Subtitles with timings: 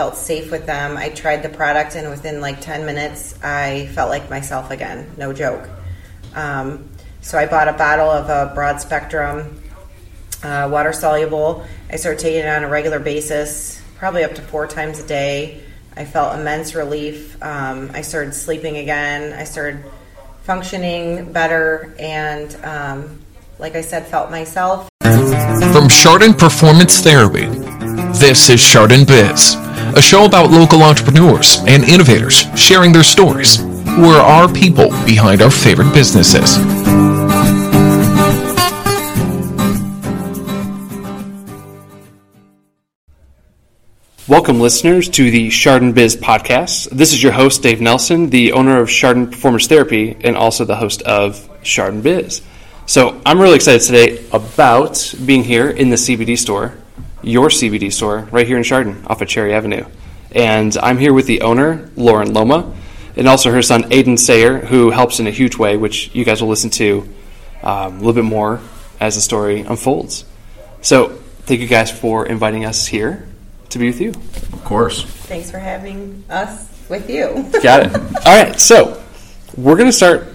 [0.00, 0.96] felt safe with them.
[0.96, 5.06] I tried the product, and within like 10 minutes, I felt like myself again.
[5.18, 5.68] No joke.
[6.34, 6.88] Um,
[7.20, 9.62] so I bought a bottle of a broad spectrum
[10.42, 11.66] uh, water soluble.
[11.90, 15.62] I started taking it on a regular basis, probably up to four times a day.
[15.94, 17.36] I felt immense relief.
[17.42, 19.34] Um, I started sleeping again.
[19.34, 19.84] I started
[20.44, 23.20] functioning better, and um,
[23.58, 24.88] like I said, felt myself.
[25.74, 27.44] From Chardon Performance Therapy,
[28.18, 29.56] this is Chardon Biz,
[29.96, 35.42] a show about local entrepreneurs and innovators sharing their stories, who are our people behind
[35.42, 36.58] our favorite businesses.
[44.28, 46.90] Welcome, listeners, to the Chardon Biz podcast.
[46.90, 50.76] This is your host, Dave Nelson, the owner of Chardon Performance Therapy and also the
[50.76, 52.40] host of Chardon Biz.
[52.86, 56.74] So, I'm really excited today about being here in the CBD store,
[57.22, 59.84] your CBD store, right here in Chardon off of Cherry Avenue.
[60.32, 62.74] And I'm here with the owner, Lauren Luma,
[63.16, 66.40] and also her son, Aiden Sayer, who helps in a huge way, which you guys
[66.40, 67.08] will listen to
[67.62, 68.60] um, a little bit more
[69.00, 70.24] as the story unfolds.
[70.82, 71.08] So,
[71.42, 73.26] thank you guys for inviting us here
[73.70, 74.10] to be with you.
[74.10, 75.04] Of course.
[75.04, 77.50] Thanks for having us with you.
[77.62, 77.94] Got it.
[78.26, 79.02] All right, so
[79.56, 80.28] we're going to start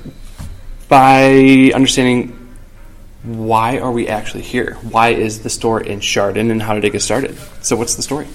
[0.88, 2.35] by understanding
[3.26, 4.76] why are we actually here?
[4.84, 7.36] Why is the store in Chardon and how did it get started?
[7.62, 8.28] So what's the story?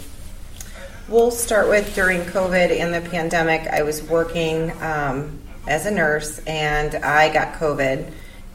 [1.08, 3.68] We'll start with during COVID and the pandemic.
[3.68, 8.12] I was working um, as a nurse and I got COVID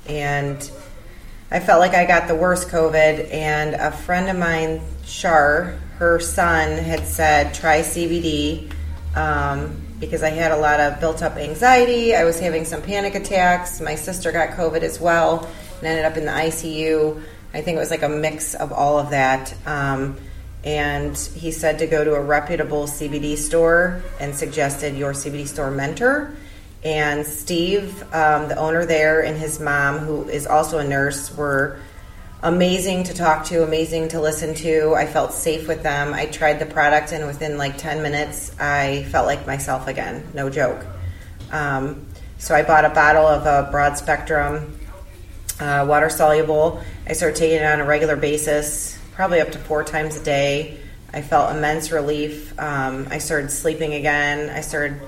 [0.07, 0.71] and
[1.51, 3.33] I felt like I got the worst COVID.
[3.33, 8.73] And a friend of mine, Shar, her son had said, try CBD
[9.15, 12.13] um, because I had a lot of built up anxiety.
[12.13, 13.79] I was having some panic attacks.
[13.79, 17.21] My sister got COVID as well and ended up in the ICU.
[17.53, 19.53] I think it was like a mix of all of that.
[19.65, 20.17] Um,
[20.63, 25.69] and he said to go to a reputable CBD store and suggested your CBD store
[25.69, 26.35] mentor.
[26.83, 31.79] And Steve, um, the owner there, and his mom, who is also a nurse, were
[32.43, 34.93] amazing to talk to, amazing to listen to.
[34.95, 36.13] I felt safe with them.
[36.13, 40.27] I tried the product, and within like 10 minutes, I felt like myself again.
[40.33, 40.85] No joke.
[41.51, 42.05] Um,
[42.37, 44.79] so I bought a bottle of a broad spectrum
[45.59, 46.81] uh, water soluble.
[47.07, 50.77] I started taking it on a regular basis, probably up to four times a day.
[51.13, 52.57] I felt immense relief.
[52.59, 54.49] Um, I started sleeping again.
[54.49, 54.99] I started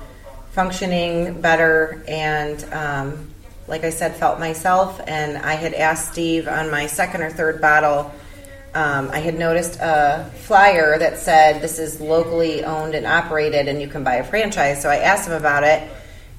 [0.51, 3.29] functioning better, and um,
[3.67, 5.01] like I said, felt myself.
[5.05, 8.11] And I had asked Steve on my second or third bottle.
[8.73, 13.81] Um, I had noticed a flyer that said this is locally owned and operated, and
[13.81, 14.81] you can buy a franchise.
[14.81, 15.89] So I asked him about it.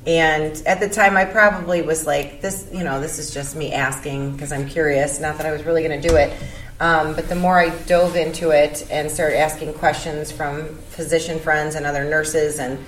[0.09, 3.75] And at the time, I probably was like, "This, you know, this is just me
[3.75, 5.21] asking because I'm curious.
[5.21, 6.33] Not that I was really going to do it."
[6.81, 11.75] Um, but the more I dove into it and started asking questions from physician friends
[11.75, 12.79] and other nurses and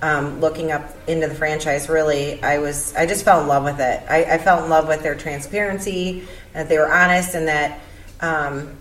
[0.00, 3.78] um, looking up into the franchise, really, I was I just fell in love with
[3.78, 4.02] it.
[4.08, 7.80] I, I fell in love with their transparency, that they were honest, and that
[8.22, 8.74] um,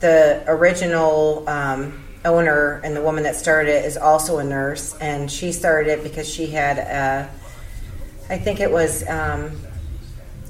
[0.00, 5.30] the original um, owner and the woman that started it is also a nurse, and
[5.30, 7.30] she started it because she had a,
[8.28, 9.52] I think it was um,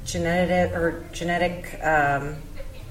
[0.05, 2.37] genetic or genetic um,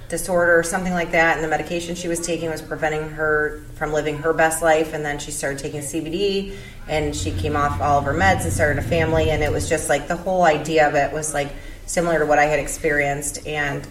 [0.07, 3.91] disorder or something like that, and the medication she was taking was preventing her from
[3.91, 4.93] living her best life.
[4.93, 6.55] And then she started taking CBD,
[6.87, 9.31] and she came off all of her meds and started a family.
[9.31, 11.51] And it was just like the whole idea of it was like
[11.85, 13.45] similar to what I had experienced.
[13.47, 13.87] And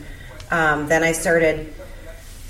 [0.50, 1.74] um, then I started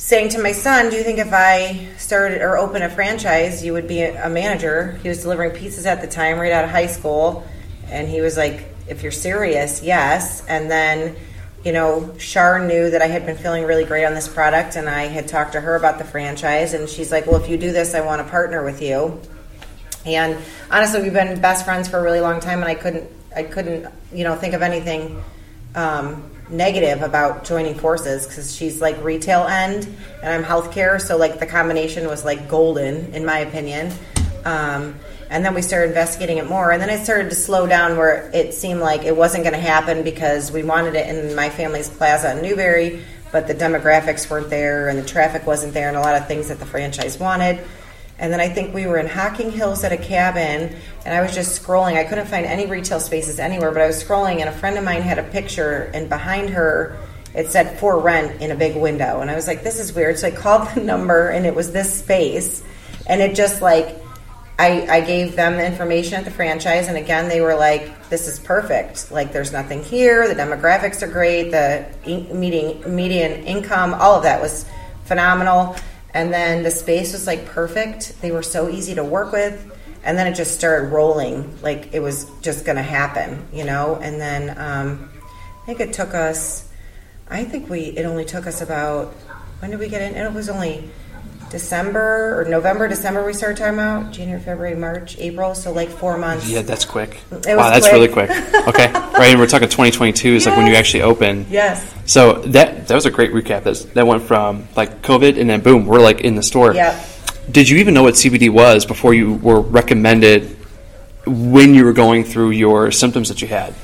[0.04, 3.72] saying to my son, "Do you think if I started or open a franchise, you
[3.72, 6.88] would be a manager?" He was delivering pizzas at the time, right out of high
[6.88, 7.42] school,
[7.90, 11.16] and he was like, "If you're serious, yes." And then
[11.64, 14.86] you know, Shar knew that I had been feeling really great on this product, and
[14.86, 17.72] I had talked to her about the franchise, and she's like, "Well, if you do
[17.72, 19.18] this, I want to partner with you."
[20.04, 20.36] And
[20.70, 23.86] honestly, we've been best friends for a really long time, and I couldn't, I couldn't,
[24.12, 25.24] you know, think of anything
[25.74, 29.86] um, negative about joining forces because she's like retail end,
[30.22, 33.92] and I'm healthcare, so like the combination was like golden, in my opinion.
[34.44, 34.94] Um,
[35.30, 38.30] and then we started investigating it more and then it started to slow down where
[38.34, 41.88] it seemed like it wasn't going to happen because we wanted it in my family's
[41.88, 43.02] plaza in Newbury
[43.32, 46.48] but the demographics weren't there and the traffic wasn't there and a lot of things
[46.48, 47.58] that the franchise wanted
[48.24, 50.74] and then i think we were in hocking hills at a cabin
[51.04, 54.02] and i was just scrolling i couldn't find any retail spaces anywhere but i was
[54.02, 56.98] scrolling and a friend of mine had a picture and behind her
[57.34, 60.18] it said for rent in a big window and i was like this is weird
[60.18, 62.64] so i called the number and it was this space
[63.06, 64.00] and it just like
[64.56, 68.28] I, I gave them the information at the franchise, and again, they were like, "This
[68.28, 69.10] is perfect.
[69.10, 70.28] Like, there's nothing here.
[70.28, 71.50] The demographics are great.
[71.50, 74.64] The in- median median income, all of that was
[75.06, 75.74] phenomenal."
[76.14, 78.20] And then the space was like perfect.
[78.22, 79.72] They were so easy to work with.
[80.04, 83.96] And then it just started rolling like it was just going to happen, you know?
[83.96, 85.10] And then um,
[85.62, 86.70] I think it took us,
[87.28, 89.12] I think we, it only took us about,
[89.58, 90.14] when did we get in?
[90.14, 90.90] It was only
[91.50, 95.54] December or November, December we started talking about January, February, March, April.
[95.54, 96.48] So like four months.
[96.48, 97.20] Yeah, that's quick.
[97.30, 97.92] Wow, that's quick.
[97.92, 98.30] really quick.
[98.30, 99.28] Okay, right.
[99.28, 101.46] And we're talking 2022 is like when you actually open.
[101.50, 101.94] Yes.
[102.06, 103.64] So that that was a great recap.
[103.64, 106.74] That's, that went from like COVID and then boom, we're like in the store.
[106.74, 107.06] Yep.
[107.50, 110.56] Did you even know what CBD was before you were recommended
[111.26, 113.74] when you were going through your symptoms that you had?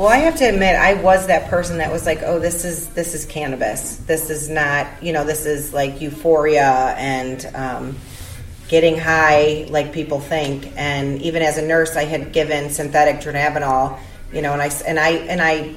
[0.00, 2.86] Well, I have to admit, I was that person that was like, "Oh, this is
[2.94, 3.96] this is cannabis.
[3.96, 7.98] This is not, you know, this is like euphoria and um,
[8.68, 13.98] getting high, like people think." And even as a nurse, I had given synthetic dronabinol,
[14.32, 15.74] you know, and I and I and I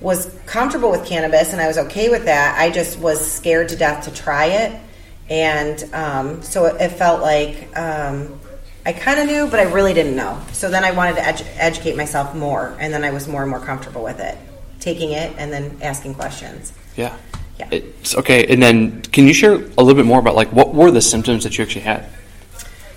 [0.00, 2.58] was comfortable with cannabis and I was okay with that.
[2.58, 4.80] I just was scared to death to try it,
[5.28, 7.76] and um, so it, it felt like.
[7.76, 8.40] Um,
[8.88, 10.40] I kind of knew, but I really didn't know.
[10.52, 13.50] So then I wanted to edu- educate myself more, and then I was more and
[13.50, 14.38] more comfortable with it,
[14.80, 16.72] taking it and then asking questions.
[16.96, 17.14] Yeah.
[17.58, 17.68] Yeah.
[17.70, 18.46] It's okay.
[18.46, 21.44] And then can you share a little bit more about like what were the symptoms
[21.44, 22.08] that you actually had?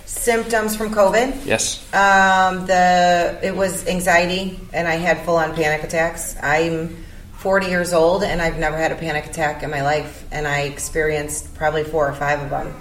[0.06, 1.44] Symptoms from COVID.
[1.44, 1.84] Yes.
[1.92, 6.36] Um, the it was anxiety, and I had full on panic attacks.
[6.42, 7.04] I'm
[7.34, 10.60] 40 years old, and I've never had a panic attack in my life, and I
[10.60, 12.74] experienced probably four or five of them,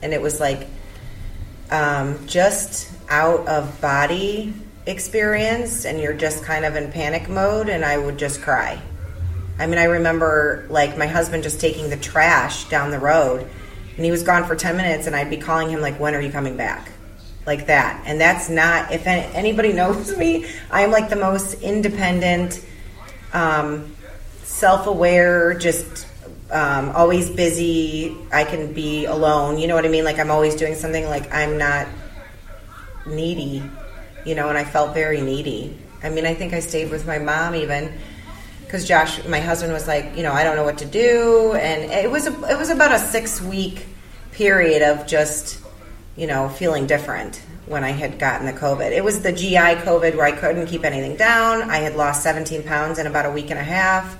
[0.00, 0.68] and it was like
[1.70, 4.52] um, just out of body
[4.86, 8.80] experience, and you're just kind of in panic mode, and I would just cry.
[9.58, 13.48] I mean, I remember like my husband just taking the trash down the road,
[13.96, 16.20] and he was gone for 10 minutes, and I'd be calling him, like, when are
[16.20, 16.90] you coming back?
[17.46, 18.02] Like that.
[18.06, 22.64] And that's not, if anybody knows me, I'm like the most independent,
[23.32, 23.94] um,
[24.42, 26.05] self aware, just
[26.50, 28.16] um, always busy.
[28.32, 29.58] I can be alone.
[29.58, 30.04] You know what I mean?
[30.04, 31.88] Like, I'm always doing something, like, I'm not
[33.06, 33.62] needy,
[34.24, 35.76] you know, and I felt very needy.
[36.02, 37.92] I mean, I think I stayed with my mom even
[38.64, 41.90] because Josh, my husband, was like, you know, I don't know what to do, and
[41.90, 43.86] it was a, it was about a six week
[44.32, 45.60] period of just,
[46.16, 48.90] you know, feeling different when I had gotten the COVID.
[48.90, 51.70] It was the GI COVID where I couldn't keep anything down.
[51.70, 54.18] I had lost 17 pounds in about a week and a half.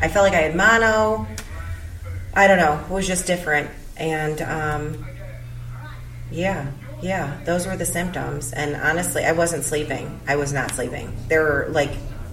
[0.00, 1.26] I felt like I had mono.
[2.38, 2.78] I don't know.
[2.88, 5.04] It was just different, and um,
[6.30, 6.70] yeah,
[7.02, 8.52] yeah, those were the symptoms.
[8.52, 10.20] And honestly, I wasn't sleeping.
[10.28, 11.12] I was not sleeping.
[11.26, 11.90] There were like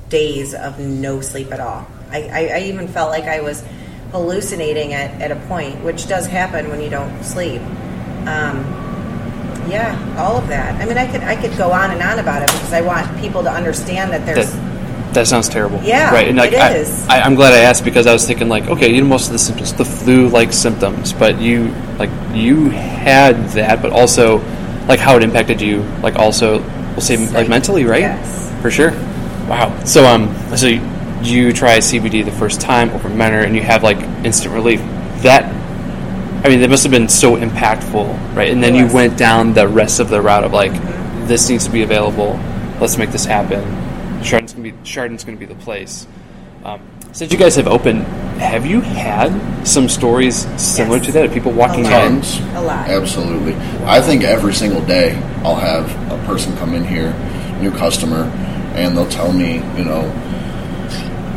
[0.09, 1.87] days of no sleep at all.
[2.11, 3.63] I, I, I even felt like I was
[4.11, 7.61] hallucinating at, at a point, which does happen when you don't sleep.
[8.27, 8.63] Um,
[9.67, 10.79] yeah, all of that.
[10.79, 13.19] I mean, I could I could go on and on about it because I want
[13.19, 14.74] people to understand that there's That
[15.15, 15.81] that sounds terrible.
[15.83, 16.27] Yeah, right.
[16.27, 17.07] And like, it I, is.
[17.07, 19.33] I, I'm glad I asked because I was thinking like, okay, you know, most of
[19.33, 24.37] the symptoms, the flu-like symptoms, but you like you had that, but also
[24.87, 26.59] like how it impacted you, like also
[26.91, 28.01] we'll say like mentally, right?
[28.01, 28.51] yes.
[28.61, 28.91] For sure.
[29.49, 29.83] Wow.
[29.83, 30.81] So um, so you,
[31.23, 34.79] you try CBD the first time over Mentor, and you have like instant relief.
[35.23, 35.45] That
[36.45, 38.51] I mean, that must have been so impactful, right?
[38.51, 40.73] And then It you went down the rest of the route of like,
[41.27, 42.39] this needs to be available.
[42.79, 43.63] Let's make this happen.
[44.25, 46.07] Chardon's gonna be Chardon's gonna be the place.
[46.63, 46.81] Um,
[47.11, 48.01] since you guys have opened,
[48.39, 49.31] have you had
[49.65, 51.05] some stories similar Yes.
[51.05, 52.21] to that of people walking A in?
[52.55, 52.89] A lot.
[52.89, 53.55] Absolutely.
[53.85, 57.13] I think every single day I'll have a person come in here,
[57.61, 58.23] new customer,
[58.75, 60.11] and they'll tell me, you know,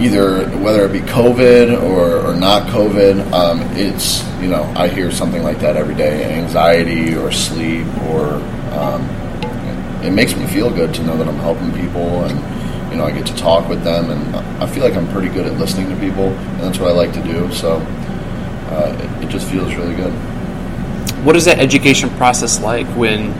[0.01, 5.11] either whether it be COVID or, or not COVID, um, it's, you know, I hear
[5.11, 8.35] something like that every day anxiety or sleep or
[8.73, 9.03] um,
[10.03, 12.58] it makes me feel good to know that I'm helping people and,
[12.91, 15.47] you know, I get to talk with them and I feel like I'm pretty good
[15.47, 17.53] at listening to people and that's what I like to do.
[17.53, 17.77] So
[18.71, 20.13] uh, it, it just feels really good.
[21.25, 23.33] What is that education process like when,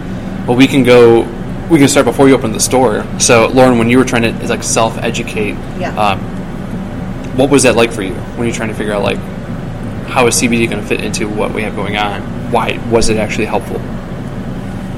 [0.47, 1.23] well, we can go,
[1.71, 3.05] we can start before you open the store.
[3.21, 5.95] So, Lauren, when you were trying to like self-educate, Yeah.
[5.97, 6.19] um,
[7.37, 9.19] what was that like for you when you're trying to figure out like
[10.09, 12.23] how is CBD going to fit into what we have going on?
[12.51, 13.77] Why was it actually helpful?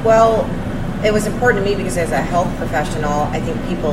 [0.04, 0.48] Well,
[1.04, 3.92] it was important to me because as a health professional, I think people,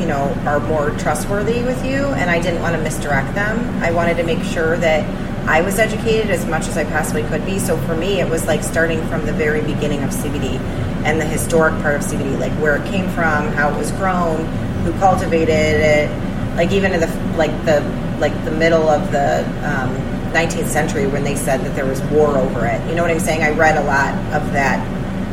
[0.00, 3.58] you know, are more trustworthy with you, and I didn't want to misdirect them.
[3.82, 5.04] I wanted to make sure that
[5.48, 7.58] I was educated as much as I possibly could be.
[7.58, 10.58] So for me, it was like starting from the very beginning of CBD
[11.04, 14.44] and the historic part of CBD, like where it came from, how it was grown,
[14.84, 17.80] who cultivated it, like even in the like the
[18.20, 19.90] like the middle of the um,
[20.32, 22.86] 19th century when they said that there was war over it.
[22.88, 23.42] You know what I'm saying?
[23.42, 24.78] I read a lot of that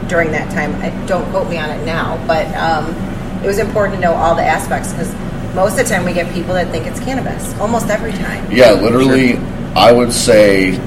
[0.10, 0.74] during that time.
[0.82, 2.94] I, don't quote me on it now, but um,
[3.44, 5.14] it was important to know all the aspects because
[5.56, 7.58] most of the time we get people that think it's cannabis.
[7.60, 8.52] Almost every time.
[8.52, 9.38] Yeah, literally,
[9.76, 10.80] I would say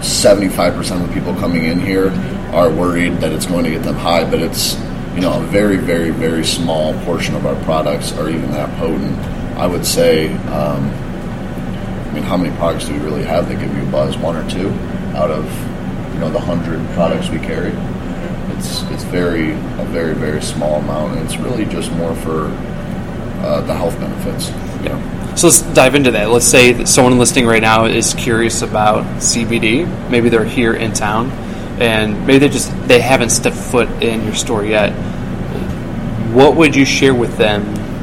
[0.00, 2.10] 75% of the people coming in here
[2.52, 4.78] are worried that it's going to get them high, but it's
[5.14, 9.18] you know a very, very, very small portion of our products are even that potent.
[9.58, 13.76] I would say, um, I mean, how many products do we really have that give
[13.76, 14.16] you a buzz?
[14.16, 14.70] One or two
[15.16, 15.44] out of
[16.14, 17.72] you know the hundred products we carry.
[18.58, 22.46] It's it's very a very very small amount, and it's really just more for
[23.42, 24.50] uh, the health benefits.
[24.84, 25.34] Yeah.
[25.34, 26.30] So let's dive into that.
[26.30, 29.86] Let's say that someone listening right now is curious about CBD.
[30.10, 31.30] Maybe they're here in town,
[31.80, 34.90] and maybe they just they haven't stepped foot in your store yet.
[36.32, 37.62] What would you share with them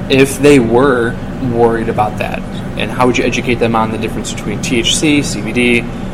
[0.09, 1.13] if they were
[1.53, 2.39] worried about that?
[2.79, 6.04] And how would you educate them on the difference between THC, CBD?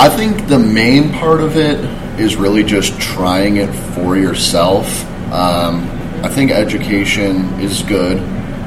[0.00, 1.78] I think the main part of it
[2.18, 5.04] is really just trying it for yourself.
[5.30, 5.88] Um,
[6.24, 8.18] I think education is good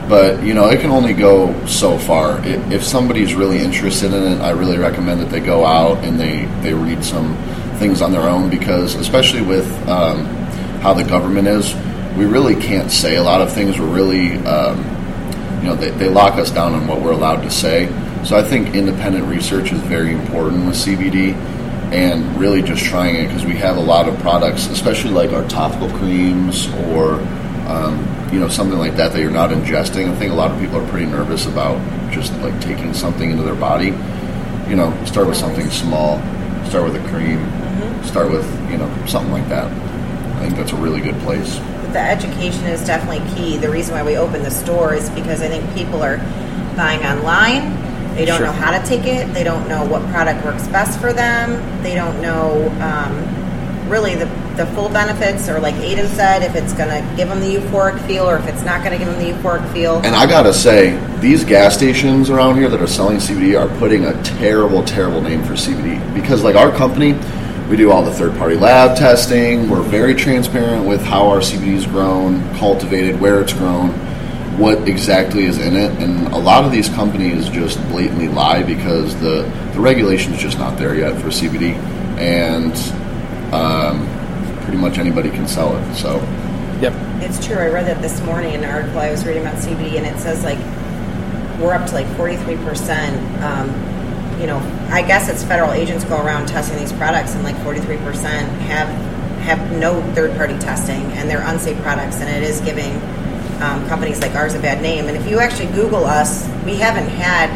[0.07, 2.39] but you know it can only go so far.
[2.45, 6.45] if somebody's really interested in it, I really recommend that they go out and they
[6.61, 7.35] they read some
[7.79, 10.25] things on their own because especially with um,
[10.81, 11.73] how the government is,
[12.17, 13.79] we really can't say a lot of things.
[13.79, 14.77] We're really um,
[15.61, 17.87] you know they, they lock us down on what we're allowed to say.
[18.25, 21.34] So I think independent research is very important with CBD
[21.92, 25.46] and really just trying it because we have a lot of products, especially like our
[25.50, 27.15] topical creams or
[27.68, 28.00] um,
[28.32, 30.10] you know something like that that you're not ingesting.
[30.10, 31.77] I think a lot of people are pretty nervous about
[32.12, 33.94] just like taking something into their body.
[34.70, 36.20] You know, start with something small.
[36.70, 37.39] Start with a cream.
[37.39, 38.06] Mm-hmm.
[38.06, 39.65] Start with you know something like that.
[40.38, 41.58] I think that's a really good place.
[41.92, 43.58] The education is definitely key.
[43.58, 46.18] The reason why we opened the store is because I think people are
[46.75, 47.82] buying online.
[48.15, 48.48] They don't sure.
[48.48, 49.34] know how to take it.
[49.34, 51.84] They don't know what product works best for them.
[51.84, 56.74] They don't know um, really the the full benefits, or like Aiden said, if it's
[56.74, 59.20] going to give them the euphoric feel, or if it's not going to give them
[59.20, 59.96] the euphoric feel.
[60.05, 64.05] And I gotta say, these gas stations around here that are selling CBD are putting
[64.05, 67.13] a terrible, terrible name for CBD because, like our company,
[67.70, 69.70] we do all the third-party lab testing.
[69.70, 73.89] We're very transparent with how our CBD is grown, cultivated, where it's grown,
[74.57, 79.19] what exactly is in it, and a lot of these companies just blatantly lie because
[79.19, 79.43] the
[79.74, 81.74] the regulation is just not there yet for CBD,
[82.19, 82.74] and
[83.53, 84.07] um,
[84.63, 85.95] pretty much anybody can sell it.
[85.95, 86.17] So,
[86.81, 86.93] yep,
[87.24, 87.57] it's true.
[87.57, 90.19] I read that this morning in an article I was reading about CBD, and it
[90.19, 90.60] says like
[91.60, 93.43] we're up to like forty three percent.
[93.43, 93.69] Um,
[94.39, 94.57] you know,
[94.89, 98.50] I guess it's federal agents go around testing these products, and like forty three percent
[98.63, 98.88] have
[99.41, 103.01] have no third party testing, and they're unsafe products, and it is giving
[103.63, 105.08] um, companies like ours a bad name.
[105.08, 107.50] And if you actually Google us, we haven't had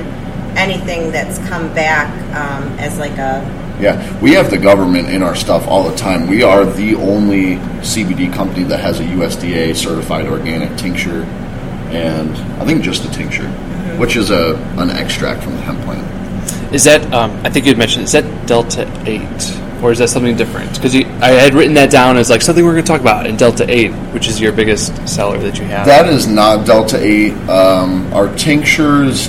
[0.58, 5.36] anything that's come back um, as like a yeah, we have the government in our
[5.36, 6.26] stuff all the time.
[6.26, 11.24] We are the only CBD company that has a USDA certified organic tincture,
[11.92, 14.00] and I think just a tincture, mm-hmm.
[14.00, 16.74] which is a an extract from the hemp plant.
[16.74, 17.14] Is that?
[17.14, 18.06] Um, I think you had mentioned.
[18.06, 19.57] Is that Delta Eight?
[19.82, 20.74] Or is that something different?
[20.74, 23.36] Because I had written that down as like something we're going to talk about in
[23.36, 25.86] Delta Eight, which is your biggest seller that you have.
[25.86, 27.34] That is not Delta Eight.
[27.48, 29.28] Um, our tinctures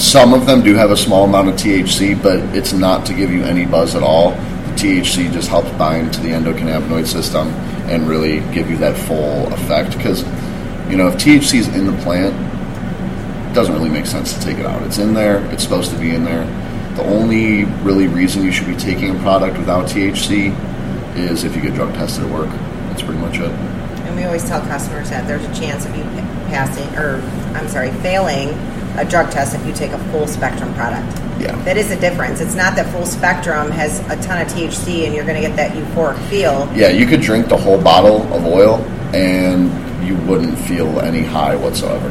[0.00, 3.30] some of them do have a small amount of THC, but it's not to give
[3.30, 4.30] you any buzz at all.
[4.30, 7.48] The THC just helps bind to the endocannabinoid system
[7.88, 9.96] and really give you that full effect.
[9.96, 10.22] Because,
[10.88, 12.34] you know, if THC is in the plant,
[13.50, 14.80] it doesn't really make sense to take it out.
[14.82, 16.44] It's in there, it's supposed to be in there.
[16.96, 20.54] The only really reason you should be taking a product without THC
[21.16, 22.48] is if you get drug tested at work.
[22.88, 23.50] That's pretty much it.
[23.50, 26.02] And we always tell customers that there's a chance of you
[26.50, 27.22] passing, or
[27.56, 28.48] I'm sorry, failing
[28.98, 31.16] a drug test if you take a full spectrum product.
[31.40, 31.56] Yeah.
[31.64, 32.40] That is a difference.
[32.40, 35.56] It's not that full spectrum has a ton of THC and you're going to get
[35.56, 36.68] that euphoric feel.
[36.74, 38.76] Yeah, you could drink the whole bottle of oil
[39.14, 39.70] and
[40.06, 42.08] you wouldn't feel any high whatsoever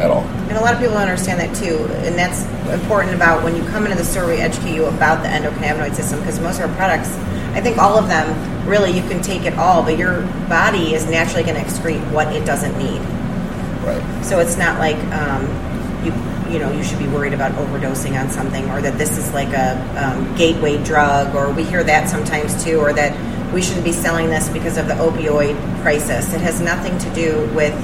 [0.00, 0.22] at all.
[0.48, 1.76] And a lot of people don't understand that too.
[2.06, 5.28] And that's important about when you come into the store, we educate you about the
[5.28, 7.14] endocannabinoid system because most of our products,
[7.54, 11.08] I think all of them, really, you can take it all, but your body is
[11.08, 13.00] naturally going to excrete what it doesn't need.
[13.84, 14.24] Right.
[14.24, 15.46] So it's not like um,
[16.04, 16.12] you
[16.52, 19.48] you know you should be worried about overdosing on something or that this is like
[19.48, 23.14] a um, gateway drug or we hear that sometimes too or that
[23.54, 27.48] we shouldn't be selling this because of the opioid crisis it has nothing to do
[27.54, 27.74] with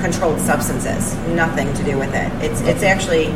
[0.00, 3.26] controlled substances nothing to do with it it's it's actually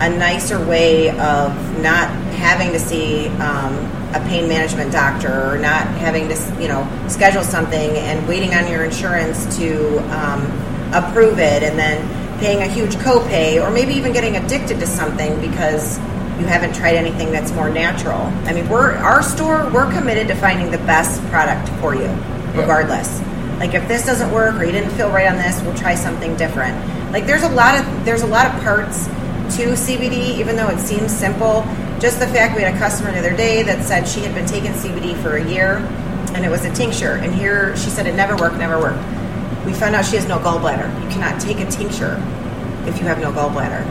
[0.00, 3.74] a nicer way of not having to see um,
[4.14, 8.70] a pain management doctor or not having to you know schedule something and waiting on
[8.70, 10.42] your insurance to um,
[10.92, 15.40] approve it and then paying a huge copay or maybe even getting addicted to something
[15.40, 15.98] because
[16.38, 18.20] you haven't tried anything that's more natural.
[18.44, 22.08] I mean, we're our store, we're committed to finding the best product for you,
[22.54, 23.20] regardless.
[23.58, 26.36] Like if this doesn't work or you didn't feel right on this, we'll try something
[26.36, 26.76] different.
[27.12, 29.06] Like there's a lot of there's a lot of parts
[29.56, 31.64] to CBD, even though it seems simple.
[31.98, 34.46] Just the fact we had a customer the other day that said she had been
[34.46, 35.76] taking CBD for a year,
[36.34, 37.12] and it was a tincture.
[37.12, 39.02] And here she said it never worked, never worked.
[39.64, 41.02] We found out she has no gallbladder.
[41.02, 42.22] You cannot take a tincture
[42.86, 43.82] if you have no gallbladder.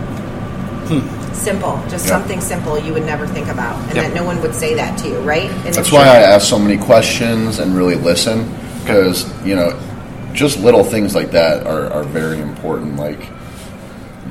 [0.88, 1.34] Hmm.
[1.34, 2.12] Simple, just Yeah.
[2.12, 4.06] something simple you would never think about, and Yep.
[4.06, 5.50] that no one would say that to you, right?
[5.66, 6.04] And That's why.
[6.04, 8.48] I ask so many questions and really listen
[8.86, 9.78] because you know,
[10.34, 12.98] just little things like that are, are very important.
[12.98, 13.20] Like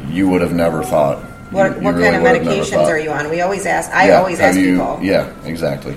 [0.08, 1.18] you would have never thought.
[1.50, 3.30] What, You- you what really kind of would have never medications are you on?
[3.30, 3.90] We always ask.
[3.92, 4.98] I Yeah, always ask you- people.
[5.02, 5.96] Yeah, exactly.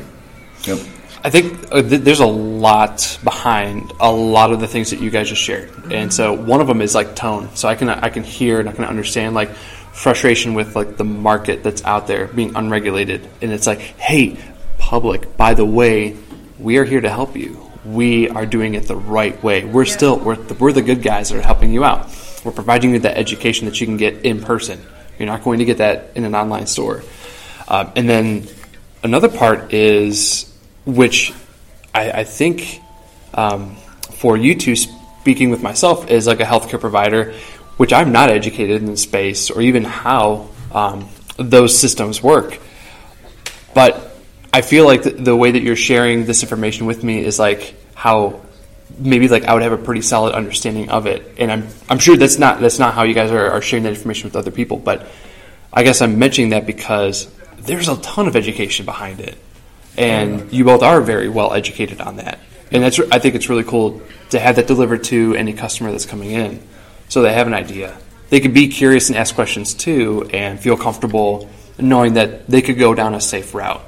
[0.64, 0.80] Yep.
[1.24, 5.10] I think uh, th- there's a lot behind a lot of the things that you
[5.10, 7.50] guys just shared, and so one of them is like tone.
[7.56, 9.50] So I can I can hear and I can understand like
[9.94, 14.38] frustration with like the market that's out there being unregulated, and it's like, hey,
[14.78, 16.16] public, by the way,
[16.60, 17.67] we are here to help you.
[17.88, 19.64] We are doing it the right way.
[19.64, 22.10] We're still we're the, we're the good guys that are helping you out.
[22.44, 24.82] We're providing you that education that you can get in person.
[25.18, 27.04] You're not going to get that in an online store.
[27.68, 28.48] Um, and then
[29.04, 30.54] another part is,
[30.86, 31.34] which
[31.94, 32.82] I, I think
[33.34, 33.76] um,
[34.12, 37.34] for you two, speaking with myself as like a healthcare provider,
[37.78, 42.60] which I'm not educated in the space or even how um, those systems work.
[43.74, 44.17] But
[44.54, 47.76] I feel like the, the way that you're sharing this information with me is like
[47.94, 48.42] how
[48.98, 52.16] maybe like I would have a pretty solid understanding of it, and I'm I'm sure
[52.16, 54.78] that's not that's not how you guys are, are sharing that information with other people.
[54.78, 55.08] But
[55.72, 59.38] I guess I'm mentioning that because there's a ton of education behind it,
[59.98, 62.40] and you both are very well educated on that,
[62.72, 66.06] and that's I think it's really cool to have that delivered to any customer that's
[66.06, 66.62] coming in,
[67.10, 67.98] so they have an idea.
[68.30, 72.78] They can be curious and ask questions too, and feel comfortable knowing that they could
[72.78, 73.82] go down a safe route.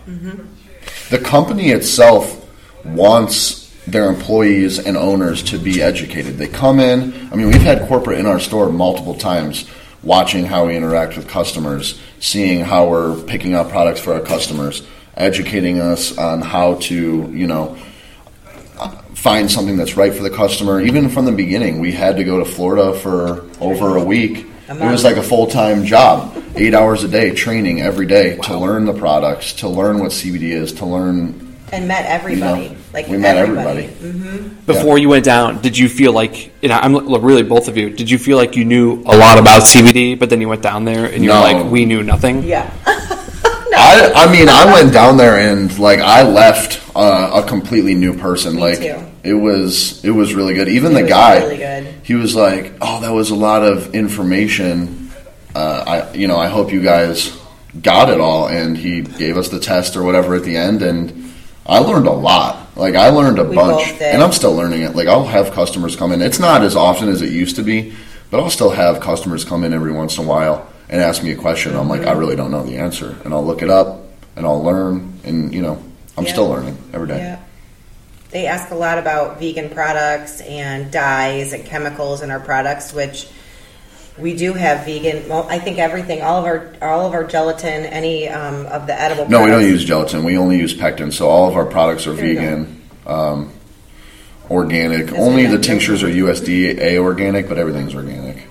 [1.09, 2.47] The company itself
[2.85, 6.37] wants their employees and owners to be educated.
[6.37, 9.65] They come in, I mean, we've had corporate in our store multiple times
[10.03, 14.87] watching how we interact with customers, seeing how we're picking out products for our customers,
[15.15, 17.75] educating us on how to, you know,
[19.13, 20.79] find something that's right for the customer.
[20.79, 24.45] Even from the beginning, we had to go to Florida for over a week.
[24.69, 28.37] A It was like a full time job, eight hours a day, training every day
[28.43, 31.55] to learn the products, to learn what CBD is, to learn.
[31.71, 32.63] And met everybody.
[32.63, 33.85] You know, like we met everybody.
[33.85, 34.49] everybody.
[34.65, 37.77] Before you went down, did you feel like, you know, I'm look, really both of
[37.77, 40.61] you, did you feel like you knew a lot about CBD, but then you went
[40.63, 41.35] down there and you No.
[41.41, 42.43] were like, we knew nothing?
[42.43, 42.71] Yeah.
[43.81, 48.13] I, I mean, I went down there and like I left uh, a completely new
[48.17, 48.55] person.
[48.55, 48.97] Me like too.
[49.23, 50.67] It was, it was really good.
[50.69, 55.11] Even It the guy, really he was like, "Oh, that was a lot of information."
[55.55, 57.35] Uh, I, you know, I hope you guys
[57.81, 58.47] got it all.
[58.47, 61.31] And he gave us the test or whatever at the end, and
[61.65, 62.67] I learned a lot.
[62.75, 64.95] Like I learned a We bunch, and I'm still learning it.
[64.95, 66.21] Like I'll have customers come in.
[66.21, 67.93] It's not as often as it used to be,
[68.31, 71.31] but I'll still have customers come in every once in a while and ask me
[71.31, 71.75] a question.
[71.75, 73.99] I'm like, I really don't know the answer, and I'll look it up
[74.35, 75.19] and I'll learn.
[75.25, 75.81] And you know,
[76.17, 76.31] I'm Yeah.
[76.31, 77.17] still learning every day.
[77.17, 77.39] Yeah.
[78.31, 83.27] They ask a lot about vegan products and dyes and chemicals in our products, which
[84.19, 85.27] we do have vegan.
[85.27, 88.99] Well, I think everything, all of our, all of our gelatin, any um, of the
[88.99, 89.27] edible.
[89.29, 90.23] No, we don't use gelatin.
[90.23, 91.11] We only use pectin.
[91.11, 93.51] So all of our products are There vegan, um,
[94.49, 95.07] organic.
[95.07, 98.45] That's only what the tinctures are USDA organic, but everything's organic.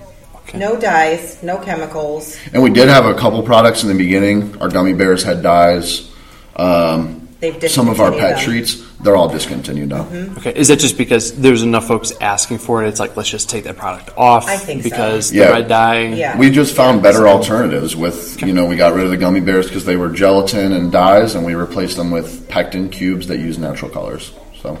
[0.53, 2.37] No dyes, no chemicals.
[2.53, 4.59] And we did have a couple products in the beginning.
[4.59, 6.11] Our gummy bears had dyes.
[6.55, 8.43] Um, They've some of our pet them.
[8.43, 10.05] treats, they're all discontinued now.
[10.39, 12.89] Okay, is that just because there's enough folks asking for it?
[12.89, 14.89] It's like, let's just take that product off I think so.
[14.89, 15.47] because Yeah.
[15.47, 16.01] the red dye.
[16.07, 16.37] Yeah.
[16.37, 19.67] We just found better alternatives with, you know, we got rid of the gummy bears
[19.67, 23.57] because they were gelatin and dyes, and we replaced them with pectin cubes that use
[23.57, 24.33] natural colors.
[24.61, 24.77] So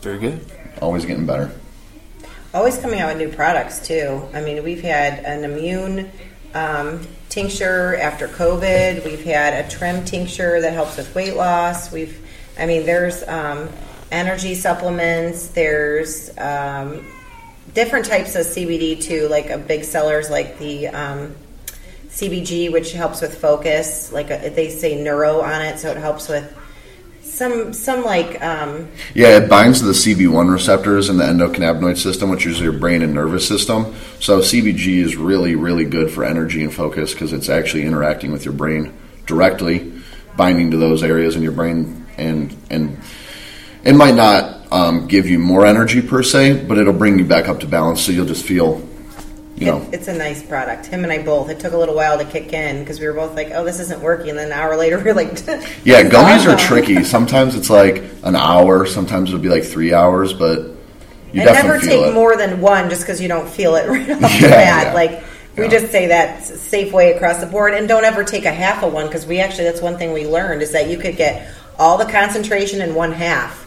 [0.00, 0.44] Very good.
[0.80, 1.52] always getting better.
[2.54, 4.20] Always coming out with new products too.
[4.34, 6.10] I mean, we've had an immune
[6.54, 9.06] um, tincture after COVID.
[9.06, 11.90] We've had a trim tincture that helps with weight loss.
[11.90, 12.20] We've,
[12.58, 13.70] I mean, there's um,
[14.10, 15.48] energy supplements.
[15.48, 17.02] There's um,
[17.72, 19.28] different types of CBD too.
[19.28, 21.34] Like a big sellers like the um,
[22.08, 24.12] CBG, which helps with focus.
[24.12, 26.54] Like a, they say neuro on it, so it helps with
[27.32, 32.28] some some like um, Yeah, it binds to the CB1 receptors in the endocannabinoid system,
[32.28, 33.94] which is your brain and nervous system.
[34.20, 38.44] So CBG is really, really good for energy and focus because it's actually interacting with
[38.44, 38.92] your brain
[39.26, 39.92] directly,
[40.36, 42.98] binding to those areas in your brain, and and
[43.82, 47.48] it might not um, give you more energy per se, but it'll bring you back
[47.48, 48.02] up to balance.
[48.02, 48.86] So you'll just feel,
[49.56, 50.86] you know, It, it's a nice product.
[50.86, 51.48] Him and I both.
[51.50, 53.80] It took a little while to kick in because we were both like, "Oh, this
[53.80, 55.28] isn't working." And then an hour later, we are like,
[55.84, 57.04] yeah, "It's gummies are tricky.
[57.16, 60.70] Sometimes it's like an hour, sometimes it'll be like three hours, but
[61.32, 62.14] you never take it.
[62.14, 64.86] more than one just because you don't feel it right off Yeah, the bat.
[64.88, 64.92] yeah.
[64.94, 65.22] Like
[65.56, 65.70] We Yeah.
[65.70, 68.92] just say that safe way across the board, and don't ever take a half of
[68.92, 71.46] one because we actually that's one thing we learned is that you could get
[71.78, 73.61] all the concentration in one half,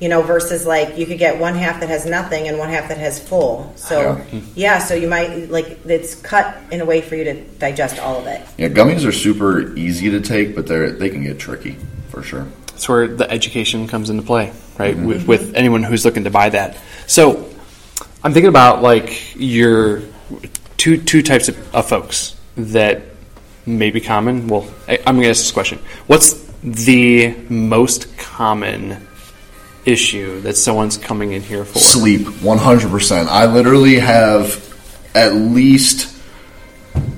[0.00, 2.88] you know, versus like you could get one half that has nothing and one half
[2.88, 3.72] that has full.
[3.76, 4.20] So
[4.54, 8.18] yeah, so you might like it's cut in a way for you to digest all
[8.18, 8.46] of it.
[8.58, 11.76] Yeah, gummies are super easy to take, but they're they can get tricky
[12.10, 12.46] for sure.
[12.68, 14.94] That's where the education comes into play, right?
[14.94, 15.06] Mm-hmm.
[15.06, 16.78] With, with anyone who's looking to buy that.
[17.06, 17.48] So
[18.22, 20.02] I'm thinking about like your
[20.76, 23.02] two two types of, of folks that
[23.64, 24.46] may be common.
[24.48, 29.06] Well, I, I'm going to ask this question: What's the most common
[29.86, 31.78] issue that someone's coming in here for?
[31.78, 33.28] Sleep, one hundred percent.
[33.28, 34.62] I literally have
[35.14, 36.12] at least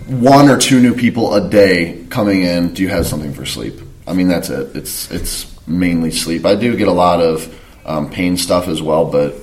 [0.06, 2.74] one or two new people a day coming in.
[2.74, 3.80] Do you have something for sleep?
[4.06, 4.76] I mean, that's it.
[4.76, 6.46] It's it's mainly sleep.
[6.46, 7.54] I do get a lot of
[7.84, 9.34] um, pain stuff as well, but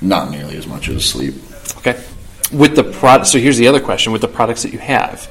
[0.00, 1.34] not nearly as much as sleep.
[1.78, 2.02] Okay.
[2.52, 5.24] With the product, so here's the other question: With the products that you have,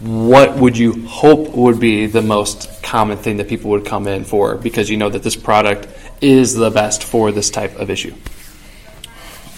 [0.00, 4.24] what would you hope would be the most common thing that people would come in
[4.24, 5.88] for because you know that this product
[6.20, 8.14] is the best for this type of issue?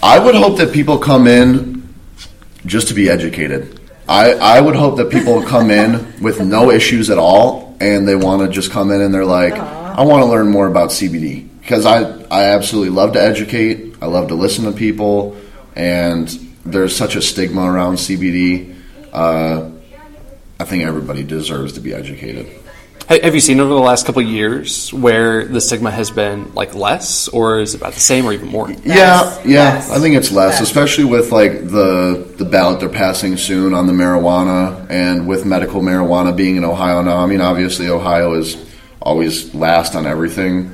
[0.03, 1.95] I would hope that people come in
[2.67, 3.81] just to be educated.
[4.09, 8.17] I, I would hope that people come in with no issues at all and they
[8.17, 11.49] want to just come in and they're like, I want to learn more about CBD.
[11.61, 15.37] Because I, I absolutely love to educate, I love to listen to people,
[15.77, 16.29] and
[16.65, 18.77] there's such a stigma around CBD.
[19.13, 19.71] Uh,
[20.59, 22.49] I think everybody deserves to be educated.
[23.11, 26.55] Ha- Have you seen over the last couple of years where the stigma has been
[26.55, 28.71] like less, or is it about the same, or even more?
[28.71, 28.77] Yeah,
[29.23, 29.63] Less, yeah.
[29.75, 30.61] less, I think it's less, less.
[30.61, 35.81] especially with like the the ballot they're passing soon on the marijuana, and with medical
[35.83, 37.19] marijuana being in Ohio now.
[37.19, 38.57] I mean, obviously Ohio is
[39.03, 40.71] always last on everything.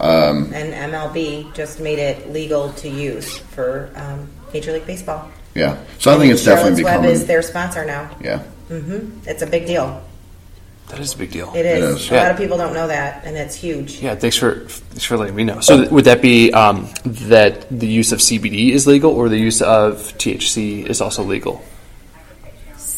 [0.00, 0.52] And
[0.92, 5.30] MLB just made it legal to use for um, Major League Baseball.
[5.54, 7.10] Yeah, so I think it's definitely Charlotte's Web becoming.
[7.10, 8.10] is their sponsor now.
[8.22, 9.28] yeah, Mm-hmm.
[9.28, 10.02] It's a big deal.
[10.90, 11.52] That is a big deal.
[11.54, 11.82] It is.
[11.82, 12.10] It is.
[12.10, 14.00] A lot of people don't know that, and it's huge.
[14.00, 15.60] Yeah, thanks for thanks for letting me know.
[15.60, 19.38] So, th- would that be um, that the use of CBD is legal, or the
[19.38, 21.64] use of THC is also legal?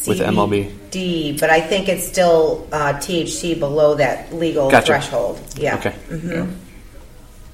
[0.05, 0.91] With MLB.
[0.91, 4.87] D, but I think it's still uh, THC below that legal Gotcha.
[4.87, 5.39] threshold.
[5.55, 5.77] Yeah.
[5.77, 5.95] Okay.
[6.11, 6.47] yeah.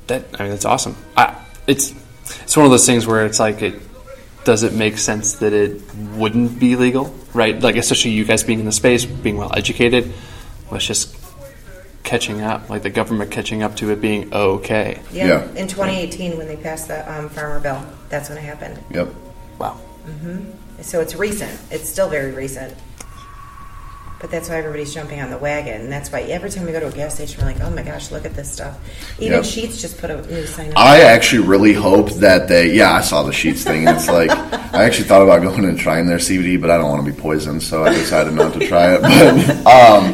[0.07, 0.95] That I mean, that's awesome.
[1.15, 1.35] I,
[1.67, 1.93] it's
[2.41, 3.79] it's one of those things where it's like it
[4.45, 5.81] does it make sense that it
[6.15, 7.59] wouldn't be legal, right?
[7.61, 10.11] Like especially you guys being in the space, being well educated,
[10.71, 11.15] was just
[12.03, 14.99] catching up, like the government catching up to it being okay.
[15.11, 15.27] Yeah.
[15.27, 15.43] Yeah.
[15.55, 18.83] In 2018, when they passed the um, farmer bill, that's when it happened.
[18.91, 19.09] Yep.
[19.59, 19.73] Wow.
[20.05, 20.45] hmm
[20.81, 21.59] So it's recent.
[21.71, 22.75] It's still very recent.
[24.21, 26.81] But that's why everybody's jumping on the wagon, and that's why every time we go
[26.81, 28.77] to a gas station, we're like, "Oh my gosh, look at this stuff!"
[29.17, 29.43] Even Yep.
[29.43, 30.77] Sheetz just put a new sign up.
[30.77, 32.73] I actually really hope that they.
[32.73, 35.79] Yeah, I saw the Sheetz thing, and it's like I actually thought about going and
[35.79, 38.67] trying their CBD, but I don't want to be poisoned, so I decided not to
[38.67, 39.01] try it.
[39.01, 40.13] But um,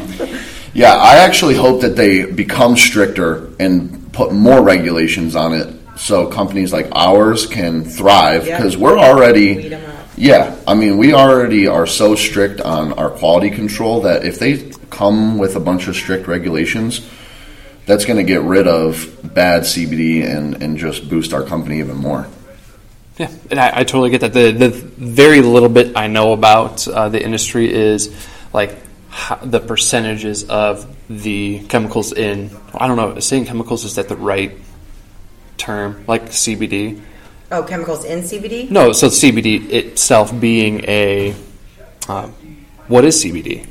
[0.76, 6.26] yeah, I actually hope that they become stricter and put more regulations on it, so
[6.26, 8.56] companies like ours can thrive Yeah.
[8.58, 9.56] because we're already.
[9.56, 9.92] Weed 'em up.
[10.18, 14.70] Yeah, I mean, we already are so strict on our quality control that if they
[14.90, 17.00] come with a bunch of strict regulations,
[17.86, 21.96] that's going to get rid of bad CBD and, and just boost our company even
[21.96, 22.26] more.
[23.18, 24.32] Yeah, and I, I totally get that.
[24.34, 28.10] The the very little bit I know about uh, the industry is
[28.52, 28.76] like
[29.16, 32.50] how, the percentages of the chemicals in.
[32.74, 33.18] I don't know.
[33.18, 34.52] Saying chemicals is that the right
[35.56, 36.04] term?
[36.06, 37.00] Like CBD?
[37.50, 38.70] Oh, chemicals in CBD?
[38.70, 38.92] No.
[38.92, 41.34] So CBD itself being a
[42.08, 42.32] um,
[42.88, 43.64] what is CBD?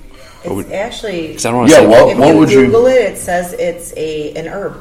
[0.43, 1.33] What would- It's actually.
[1.33, 2.95] 'cause I don't want to Yeah, say well- if what you would you- Google it,
[3.13, 4.77] it says it's a an herb.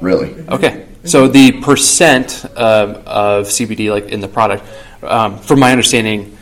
[0.00, 0.34] Really?
[0.50, 4.64] Okay, so the percent of, of CBD, like in the product,
[5.02, 6.36] um, from my understanding,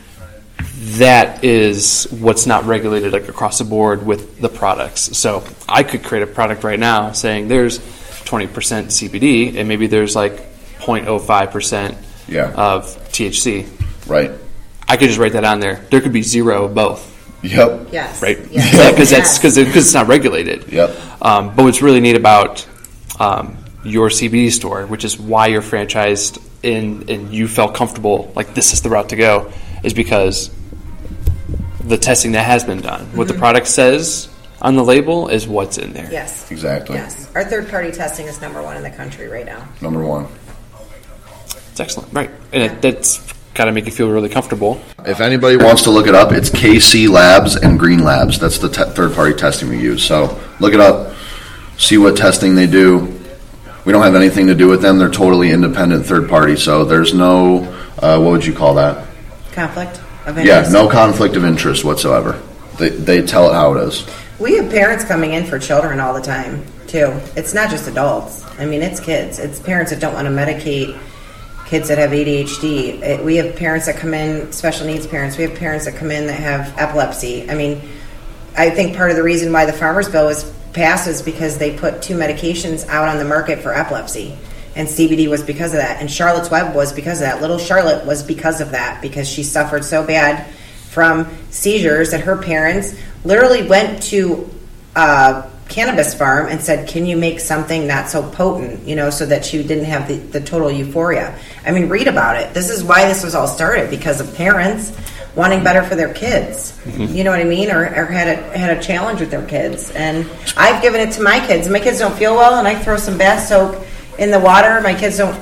[0.97, 5.17] that is what's not regulated like across the board with the products.
[5.17, 8.47] So I could create a product right now saying there's 20%
[8.91, 10.41] CBD, and maybe there's like
[10.79, 11.95] 0.05%
[12.27, 12.51] Yeah.
[12.55, 13.65] of THC.
[14.07, 14.31] Right.
[14.87, 15.81] I could just write that on there.
[15.89, 17.09] There could be zero of both,
[17.43, 17.87] Yep.
[17.91, 18.21] Yes.
[18.21, 18.39] right?
[18.51, 18.91] Yes.
[18.91, 20.71] Because that's because because it's not regulated.
[20.71, 20.95] Yep.
[21.21, 22.65] Um, but what's really neat about
[23.19, 28.53] um, your CBD store, which is why you're franchised in and you felt comfortable, like
[28.53, 29.51] this is the route to go,
[29.83, 30.49] is because
[31.83, 33.05] the testing that has been done.
[33.15, 34.29] What the product says
[34.61, 36.09] on the label is what's in there.
[36.11, 36.49] Yes.
[36.51, 36.95] Exactly.
[36.95, 37.29] Yes.
[37.35, 39.67] Our third party testing is number one in the country right now.
[39.81, 40.27] Number one.
[41.71, 42.29] It's excellent, right?
[42.51, 44.81] And it, that's got to make you feel really comfortable.
[45.05, 48.39] If anybody wants to look it up, it's KC Labs and Green Labs.
[48.39, 50.03] That's the te- third party testing we use.
[50.03, 51.15] So look it up,
[51.77, 53.19] see what testing they do.
[53.85, 54.97] We don't have anything to do with them.
[54.97, 56.55] They're totally independent third party.
[56.55, 57.63] So there's no,
[57.99, 59.07] uh, what would you call that?
[59.51, 59.99] Conflict?
[60.25, 62.41] Of Yeah, no conflict of interest whatsoever.
[62.77, 64.07] They, they tell it how it is.
[64.39, 67.19] We have parents coming in for children all the time too.
[67.35, 68.43] It's not just adults.
[68.59, 69.39] I mean, it's kids.
[69.39, 70.99] It's parents that don't want to medicate
[71.65, 73.01] kids that have ADHD.
[73.01, 75.37] It, we have parents that come in, special needs parents.
[75.37, 77.49] We have parents that come in that have epilepsy.
[77.49, 77.81] I mean,
[78.55, 81.75] I think part of the reason why the farmers bill was passed is because they
[81.75, 84.37] put two medications out on the market for epilepsy.
[84.75, 86.01] And CBD was because of that.
[86.01, 87.41] And Charlotte's Web was because of that.
[87.41, 90.47] Little Charlotte was because of that because she suffered so bad
[90.89, 94.49] from seizures that her parents literally went to
[94.95, 99.25] a cannabis farm and said, "Can you make something not so potent?" You know, so
[99.25, 101.37] that she didn't have the, the total euphoria.
[101.65, 102.53] I mean, read about it.
[102.53, 104.91] This is why this was all started because of parents
[105.35, 106.73] wanting better for their kids.
[106.83, 107.15] Mm-hmm.
[107.15, 107.71] You know what I mean?
[107.71, 109.91] Or, or had a had a challenge with their kids.
[109.91, 111.67] And I've given it to my kids.
[111.69, 113.83] My kids don't feel well, and I throw some bath soap
[114.19, 114.79] in the water.
[114.81, 115.37] My kids don't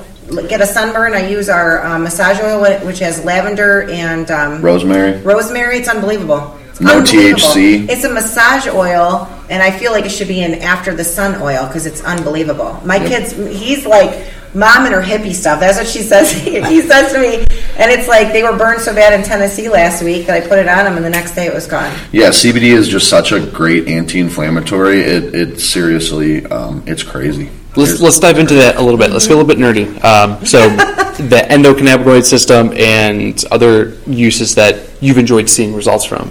[0.48, 1.14] get a sunburn.
[1.14, 5.20] I use our uh, massage oil, which has lavender and um, Rosemary?
[5.22, 5.78] rosemary.
[5.78, 6.56] It's unbelievable.
[6.70, 7.38] It's No unbelievable.
[7.40, 7.88] THC?
[7.88, 11.40] It's a massage oil, and I feel like it should be an after the sun
[11.42, 12.80] oil because it's unbelievable.
[12.84, 15.60] My kids, he's like mom and her hippie stuff.
[15.60, 16.32] That's what she says.
[16.32, 17.36] he says to me,
[17.76, 20.58] and it's like they were burned so bad in Tennessee last week that I put
[20.58, 21.92] it on them, and the next day it was gone.
[22.10, 25.00] Yeah, CBD is just such a great anti-inflammatory.
[25.00, 27.50] It, it seriously, um, it's crazy.
[27.74, 29.10] Let's let's dive into that a little bit.
[29.10, 30.02] Let's get a little bit nerdy.
[30.04, 30.68] Um, so,
[31.16, 36.30] the endocannabinoid system and other uses that you've enjoyed seeing results from.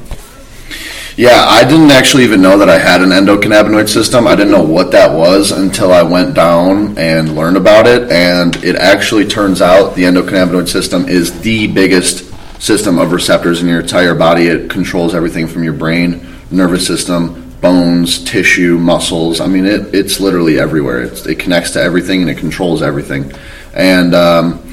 [1.18, 4.28] Yeah, I didn't actually even know that I had an endocannabinoid system.
[4.28, 8.10] I didn't know what that was until I went down and learned about it.
[8.10, 13.68] And it actually turns out the endocannabinoid system is the biggest system of receptors in
[13.68, 14.48] your entire body.
[14.48, 19.40] It controls everything from your brain, nervous system, bones, tissue, muscles.
[19.40, 21.04] I mean, it, it's literally everywhere.
[21.04, 23.32] It's, it connects to everything and it controls everything.
[23.74, 24.72] And um,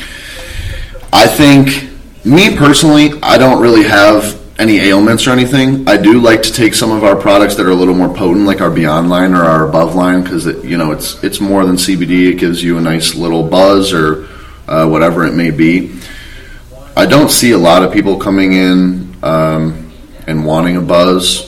[1.12, 1.90] I think,
[2.24, 5.88] me personally, I don't really have any ailments or anything.
[5.88, 8.44] I do like to take some of our products that are a little more potent,
[8.44, 11.76] like our Beyond line or our Above line, because you know it's it's more than
[11.76, 12.32] CBD.
[12.32, 14.26] It gives you a nice little buzz or
[14.66, 15.96] uh, whatever it may be.
[16.96, 19.92] I don't see a lot of people coming in um,
[20.26, 21.47] and wanting a buzz.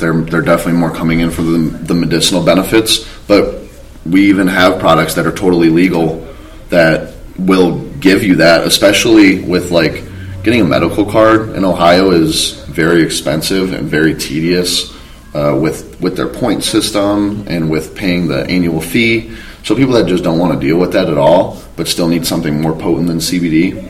[0.00, 3.62] They're they're definitely more coming in for the, the medicinal benefits, but
[4.04, 6.26] we even have products that are totally legal
[6.70, 10.04] that will give you that, especially with like
[10.42, 14.94] getting a medical card in Ohio is very expensive and very tedious
[15.34, 19.36] uh, with with their point system and with paying the annual fee.
[19.62, 22.26] So people that just don't want to deal with that at all, but still need
[22.26, 23.89] something more potent than CBD,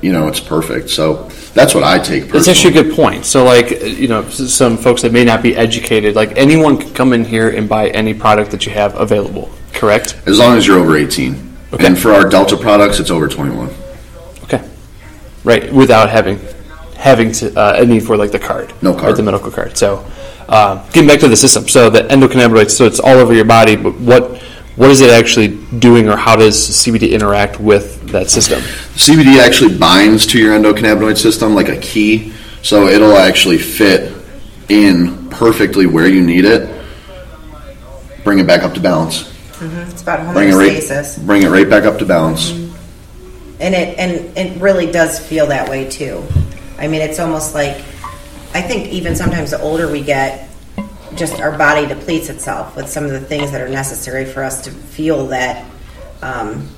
[0.00, 0.90] you know, it's perfect.
[0.90, 2.24] So that's what I take.
[2.24, 2.30] Personally.
[2.32, 3.24] That's actually a good point.
[3.24, 7.12] So, like, you know, some folks that may not be educated, like anyone can come
[7.12, 9.50] in here and buy any product that you have available.
[9.72, 10.18] Correct?
[10.26, 11.56] as long as you're over 18.
[11.72, 11.86] Okay.
[11.86, 13.68] And for our Delta products, it's over 21.
[14.44, 14.66] Okay.
[15.44, 15.70] Right.
[15.72, 16.38] Without having
[16.96, 19.04] having to, uh, a need for like the card, No card.
[19.04, 19.76] right, the medical card.
[19.76, 20.02] So,
[20.48, 21.68] uh, getting back to the system.
[21.68, 22.70] So the endocannabinoids.
[22.70, 23.76] So it's all over your body.
[23.76, 24.42] But what
[24.76, 28.60] what is it actually doing, or how does CBD interact with that system?
[28.60, 34.12] CBD actually binds to your endocannabinoid system like a key, so it'll actually fit
[34.68, 36.68] in perfectly where you need it.
[38.22, 39.22] Bring it back up to balance.
[39.22, 39.90] Mm-hmm.
[39.90, 41.18] It's about Bring it right.
[41.26, 42.50] Bring it right back up to balance.
[42.50, 43.62] Mm-hmm.
[43.62, 46.22] and it and it really does feel that way too.
[46.78, 47.76] I mean, it's almost like
[48.52, 50.45] I think even sometimes the older we get,
[51.16, 54.62] just our body depletes itself with some of the things that are necessary for us
[54.64, 55.64] to feel that
[56.22, 56.68] um,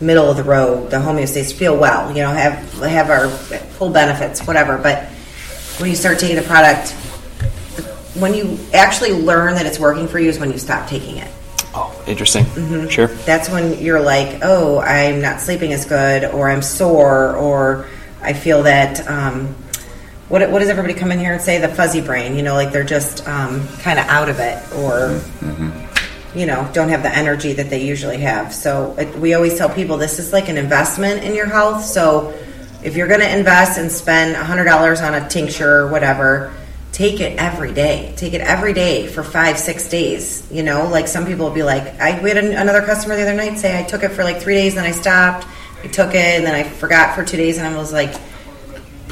[0.00, 2.08] middle of the road, the homeostasis, feel well.
[2.10, 4.78] You know, have have our full benefits, whatever.
[4.78, 5.04] But
[5.78, 6.92] when you start taking the product,
[8.18, 11.30] when you actually learn that it's working for you, is when you stop taking it
[11.76, 12.44] Oh, interesting.
[12.44, 12.88] Mm-hmm.
[12.88, 13.08] Sure.
[13.08, 17.88] that's when you're like, oh, I'm not sleeping as good, or I'm sore, or
[18.22, 19.06] I feel that.
[19.08, 19.56] Um,
[20.28, 21.58] what, what does everybody come in here and say?
[21.58, 25.20] The fuzzy brain, you know, like they're just um, kind of out of it, or
[26.34, 28.52] you know, don't have the energy that they usually have.
[28.52, 31.84] So it, we always tell people this is like an investment in your health.
[31.84, 32.34] So
[32.82, 36.52] if you're going to invest and spend $100 on a tincture or whatever,
[36.92, 38.12] take it every day.
[38.16, 40.46] Take it every day for five, six days.
[40.50, 43.22] You know, like some people will be like, I we had an, another customer the
[43.22, 45.46] other night say I took it for like three days, and then I stopped.
[45.82, 48.14] I took it, and then I forgot for two days, and I was like,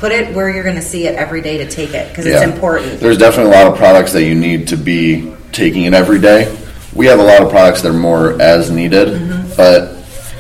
[0.03, 2.43] put it where you're going to see it every day to take it because it's
[2.43, 2.53] Yeah.
[2.53, 2.99] important.
[2.99, 6.53] There's definitely a lot of products that you need to be taking it every day.
[6.93, 9.17] We have a lot of products that are more as needed,
[9.57, 9.95] but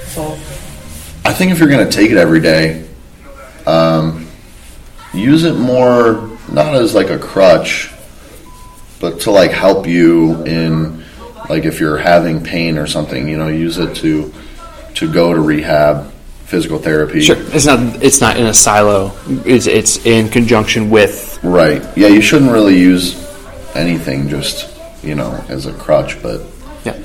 [0.09, 0.37] So,
[1.25, 2.83] I think if you're going to take it every day,
[3.65, 4.27] um,
[5.15, 7.89] use it more not as like a crutch,
[8.99, 11.05] but to like help you in
[11.49, 13.29] like if you're having pain or something.
[13.29, 14.35] You know, use it to
[14.97, 16.12] to go to rehab
[16.53, 17.21] physical therapy.
[17.21, 19.13] Sure, it's not it's not in a silo.
[19.45, 21.83] It's it's in conjunction with Right.
[21.97, 23.17] Yeah, you shouldn't really use
[23.75, 24.71] anything just,
[25.03, 26.41] you know, as a crutch, but
[26.85, 26.97] yeah.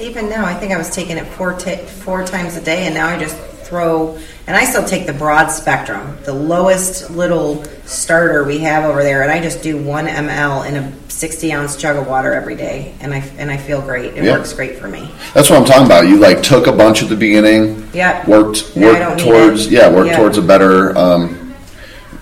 [0.00, 2.94] Even now, I think I was taking it four ta four times a day, and
[2.94, 4.18] now I just throw.
[4.48, 9.22] And I still take the broad spectrum, the lowest little starter we have over there,
[9.22, 12.92] and I just do one ml in a sixty ounce jug of water every day,
[13.00, 14.16] and I and I feel great.
[14.16, 14.32] It Yeah.
[14.38, 15.08] works great for me.
[15.34, 16.08] that's what I'm talking about.
[16.08, 17.88] You like took a bunch at the beginning.
[17.92, 18.26] Yep.
[18.26, 19.72] Worked Now I worked need towards it.
[19.72, 20.16] yeah, worked Yeah.
[20.16, 21.54] towards a better um,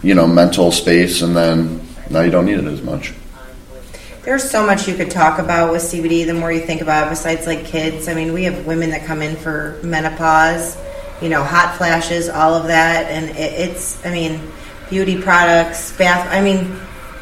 [0.02, 3.14] you know, mental space and then now you don't need it as much.
[4.22, 6.24] There's so much you could talk about with CBD.
[6.26, 9.06] The more you think about it, besides like kids, I mean, we have women that
[9.06, 10.76] come in for menopause,
[11.22, 14.38] you know, hot flashes, all of that, and it, it's, I mean,
[14.90, 16.28] beauty products, bath.
[16.30, 16.78] I mean,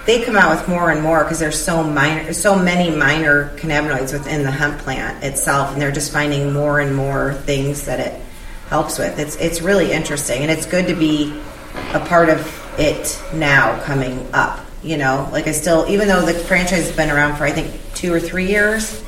[0.08, 4.10] they come out with more and more because there's so minor, so many minor cannabinoids
[4.10, 8.18] within the hemp plant itself, and they're just finding more and more things that it
[8.70, 9.18] helps with.
[9.18, 11.38] It's it's really interesting, and it's good to be
[11.92, 12.40] a part of
[12.78, 14.64] it now coming up.
[14.82, 17.78] You know, like I still, even though the franchise has been around for I think
[17.94, 19.04] two or three years,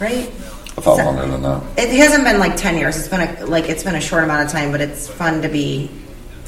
[0.00, 0.26] right?
[0.26, 1.62] I thought So- longer than that.
[1.76, 2.96] It hasn't been like ten years.
[2.96, 5.48] It's been a, like it's been a short amount of time, but it's fun to
[5.48, 5.90] be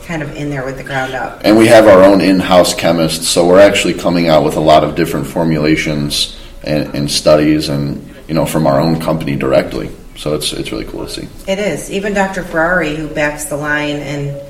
[0.04, 1.40] kind of in there with the ground up.
[1.44, 4.84] And we have our own in-house chemists, so we're actually coming out with a lot
[4.84, 9.90] of different formulations and, and studies, and you know, from our own company directly.
[10.16, 11.28] So it's it's really cool to see.
[11.50, 11.90] It is.
[11.90, 12.42] Even Dr.
[12.44, 14.40] Ferrari, who backs the line, and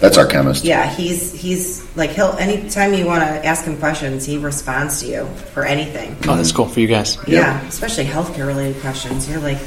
[0.00, 0.64] That's our chemist.
[0.64, 5.06] yeah, he's he's like he'll anytime you want to ask him questions, he responds to
[5.06, 6.16] you for anything.
[6.28, 7.16] Oh, that's cool for you guys.
[7.28, 9.28] Yeah, especially healthcare related questions.
[9.30, 9.58] You're like,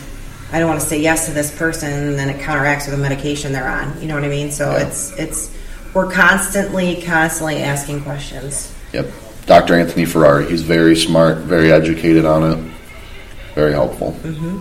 [0.52, 3.02] I don't want to say yes to this person, and then it counteracts with the
[3.02, 4.00] medication they're on.
[4.02, 4.50] You know what I mean?
[4.52, 4.88] So Yeah.
[4.88, 5.52] it's it's
[5.94, 8.74] we're constantly constantly asking questions.
[8.94, 9.08] Yep.
[9.46, 9.76] Dr.
[9.76, 10.48] Anthony Ferrari.
[10.50, 12.74] He's very smart, very educated on it,
[13.56, 14.12] very helpful.
[14.24, 14.60] Mm-hmm.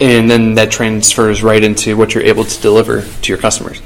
[0.00, 3.80] and then that transfers right into what you're able to deliver to your customers.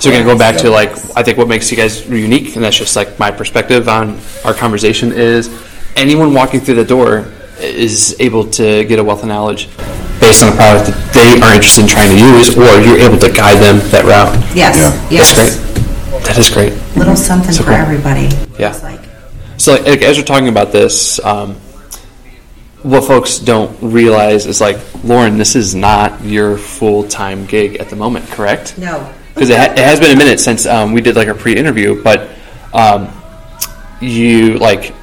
[0.00, 2.54] So again, going to go back to like, I think what makes you guys unique,
[2.56, 5.48] and that's just like my perspective on our conversation is
[5.96, 9.68] anyone walking through the door is able to get a wealth of knowledge
[10.24, 13.18] based on the product that they are interested in trying to use, or you're able
[13.18, 14.32] to guide them that route.
[14.56, 15.08] Yes, Yeah.
[15.10, 15.36] yes.
[15.36, 16.24] That's great.
[16.24, 16.72] That is great.
[16.96, 17.78] Little something So for cool.
[17.80, 18.28] everybody.
[18.58, 18.70] Yeah.
[18.70, 19.00] It's like
[19.58, 21.56] So, like, like, as we're talking about this, um,
[22.82, 27.88] what folks don't realize is like, Lauren, this is not your full time gig at
[27.90, 28.78] the moment, correct?
[28.78, 29.08] no.
[29.34, 32.00] Because it, ha- it has been a minute since um, we did like a pre-interview,
[32.04, 32.30] but
[32.72, 33.08] um,
[34.00, 34.94] you like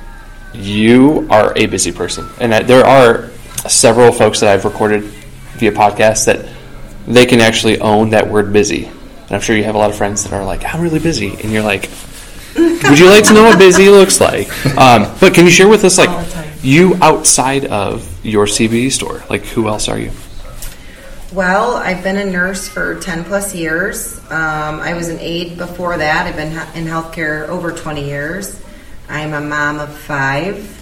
[0.53, 3.29] you are a busy person, and that there are
[3.69, 5.03] several folks that I've recorded
[5.57, 6.47] via podcast that
[7.07, 8.85] they can actually own that word busy.
[8.85, 11.29] And I'm sure you have a lot of friends that are like, "I'm really busy,"
[11.41, 11.89] and you're like,
[12.55, 15.83] "Would you like to know what busy looks like?" Um, but can you share with
[15.85, 16.51] us like All the time.
[16.61, 19.23] you outside of your CBD store?
[19.29, 20.11] Like, who else are you?
[21.31, 24.17] Well, I've been a nurse for 10 plus years.
[24.29, 26.27] Um, I was an aide before that.
[26.27, 28.59] I've been in healthcare over 20 years.
[29.07, 30.80] I'm a mom of five.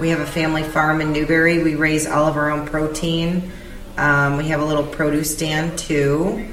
[0.00, 1.62] We have a family farm in Newbury.
[1.62, 3.52] We raise all of our own protein.
[3.98, 6.48] Um, we have a little produce stand too.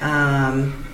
[0.00, 0.86] Um,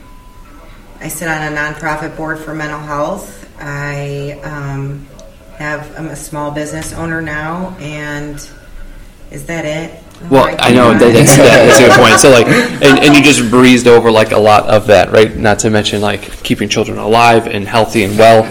[0.98, 3.46] I sit on a nonprofit board for mental health.
[3.60, 5.06] I um,
[5.58, 8.36] have I'm a small business owner now, and
[9.30, 10.02] is that it?
[10.30, 10.58] Well, Right.
[10.58, 12.18] I know that, that's, that, that's a good point.
[12.18, 15.36] So, like, and, and you just breezed over like a lot of that, right?
[15.36, 18.44] Not to mention like keeping children alive and healthy and well,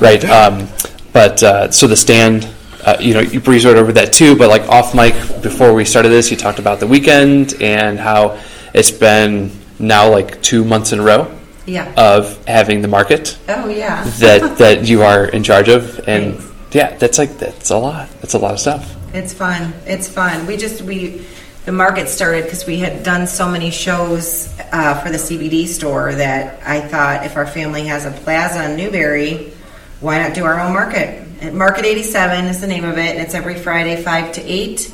[0.00, 0.24] right?
[0.24, 0.68] Um,
[1.12, 2.48] but uh, so the stand,
[2.84, 4.36] uh, you know, you breezed right over that too.
[4.36, 8.40] But like off mic before we started this, you talked about the weekend and how
[8.74, 11.34] it's been now like two months in a row
[11.66, 11.92] Yeah.
[11.96, 14.04] of having the market oh yeah.
[14.18, 16.40] that that you are in charge of, and
[16.72, 18.08] yeah, that's like that's a lot.
[18.20, 18.94] That's a lot of stuff.
[19.14, 19.72] It's fun.
[19.86, 20.46] It's fun.
[20.46, 21.24] We just we
[21.64, 26.14] the market started because we had done so many shows uh, for the CBD store
[26.14, 29.52] that I thought if our family has a plaza in Newbury,
[30.00, 31.23] why not do our own market?
[31.40, 34.92] And market 87 is the name of it, and it's every Friday five to eight,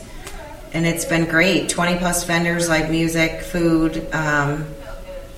[0.72, 1.68] and it's been great.
[1.68, 4.06] 20 plus vendors, live music, food.
[4.12, 4.66] Um,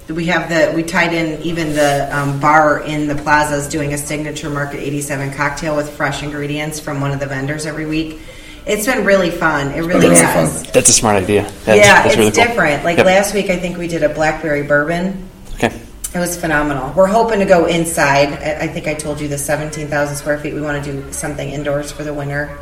[0.08, 3.94] we have the we tied in even the um, bar in the plaza is doing
[3.94, 8.20] a signature market 87 cocktail with fresh ingredients from one of the vendors every week
[8.66, 10.70] it's been really fun it really really has fun.
[10.74, 11.42] That's a smart idea.
[11.64, 12.44] That's, yeah that's it's really cool.
[12.44, 13.06] different like Yep.
[13.06, 15.30] last week i think we did a blackberry bourbon.
[16.14, 19.38] It was phenomenal we're hoping to go inside i I think i told you the
[19.38, 22.58] 17000 square feet we want to do something indoors for the winter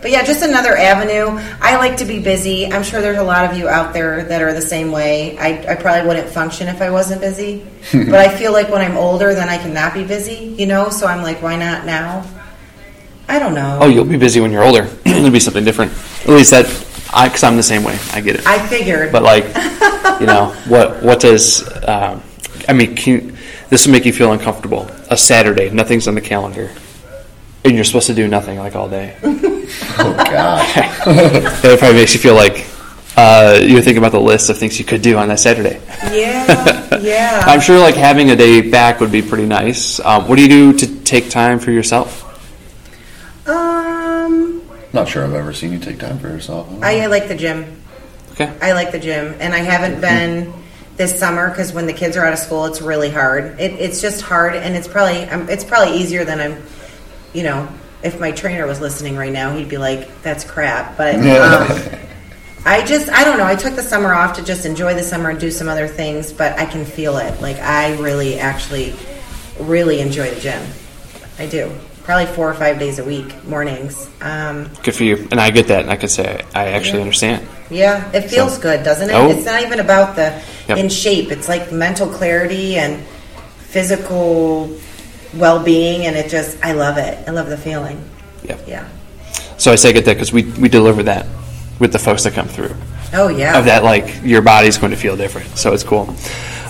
[0.00, 3.44] but yeah just another avenue i like to be busy i'm sure there's a lot
[3.50, 6.80] of you out there that are the same way i, I probably wouldn't function if
[6.82, 10.54] i wasn't busy but i feel like when i'm older then i cannot be busy
[10.58, 12.24] you know so i'm like why not now
[13.28, 14.88] i don't know Oh, you'll be busy when you're older.
[15.06, 15.92] It'll be something different.
[16.22, 16.66] At least that
[17.12, 17.96] I because I'm the same way.
[18.12, 18.46] I get it.
[18.46, 19.12] I figured.
[19.12, 19.44] but like,
[20.20, 21.62] you know, what what does?
[21.86, 22.22] Um,
[22.68, 23.36] I mean, can you,
[23.70, 24.88] this will make you feel uncomfortable.
[25.10, 26.70] A Saturday, nothing's on the calendar,
[27.64, 29.16] and you're supposed to do nothing like all day.
[29.98, 30.74] Oh gosh.
[31.62, 32.66] That probably makes you feel like
[33.16, 35.80] uh, you're thinking about the list of things you could do on that Saturday.
[36.12, 37.42] yeah, yeah.
[37.46, 39.98] I'm sure like having a day back would be pretty nice.
[40.00, 42.20] Um, what do you do to take time for yourself?
[43.48, 46.68] um, Not sure I've ever seen you take time for yourself.
[46.82, 47.80] I like the gym.
[48.32, 48.52] Okay.
[48.60, 50.52] I like the gym, and I haven't been
[50.96, 53.58] this summer because when the kids are out of school, it's really hard.
[53.58, 56.62] It, it's just hard, and it's probably um, it's probably easier than I'm.
[57.32, 57.68] You know,
[58.02, 61.78] if my trainer was listening right now, he'd be like, "That's crap." But um,
[62.64, 63.46] I just I don't know.
[63.46, 66.32] I took the summer off to just enjoy the summer and do some other things,
[66.32, 67.40] but I can feel it.
[67.40, 68.94] Like I really, actually,
[69.58, 70.62] really enjoy the gym.
[71.38, 71.72] I do.
[72.04, 74.10] Probably four or five days a week, mornings.
[74.20, 75.28] Um, Good for you.
[75.30, 75.82] And I get that.
[75.82, 77.02] And I can say I actually Yeah.
[77.04, 77.48] understand.
[77.70, 79.12] Yeah, it feels good, doesn't it?
[79.14, 79.30] Oh.
[79.30, 80.78] It's not even about the Yep.
[80.78, 81.30] in shape.
[81.30, 83.04] It's like mental clarity and
[83.58, 84.70] physical
[85.34, 87.26] well-being, and it just I love it.
[87.28, 88.02] I love the feeling.
[88.44, 88.58] Yeah.
[88.66, 88.88] Yeah.
[89.58, 91.26] So I say get that because we we deliver that
[91.78, 92.74] with the folks that come through.
[93.12, 93.58] Oh yeah.
[93.58, 95.56] Of that, like your body's going to feel different.
[95.56, 96.14] So it's cool.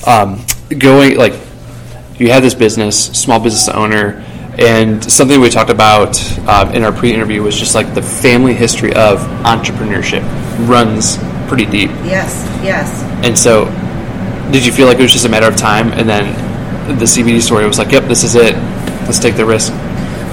[0.07, 0.45] Um,
[0.78, 1.34] going like
[2.18, 4.24] you have this business, small business owner,
[4.59, 8.93] and something we talked about um, in our pre-interview was just like the family history
[8.95, 10.22] of entrepreneurship
[10.68, 11.18] runs
[11.49, 11.90] pretty deep.
[12.05, 12.45] Yes.
[12.62, 13.03] Yes.
[13.24, 13.66] And so,
[14.51, 16.34] did you feel like it was just a matter of time, and then
[16.99, 18.57] the CBD story was like, "Yep, this is it.
[19.07, 19.72] Let's take the risk."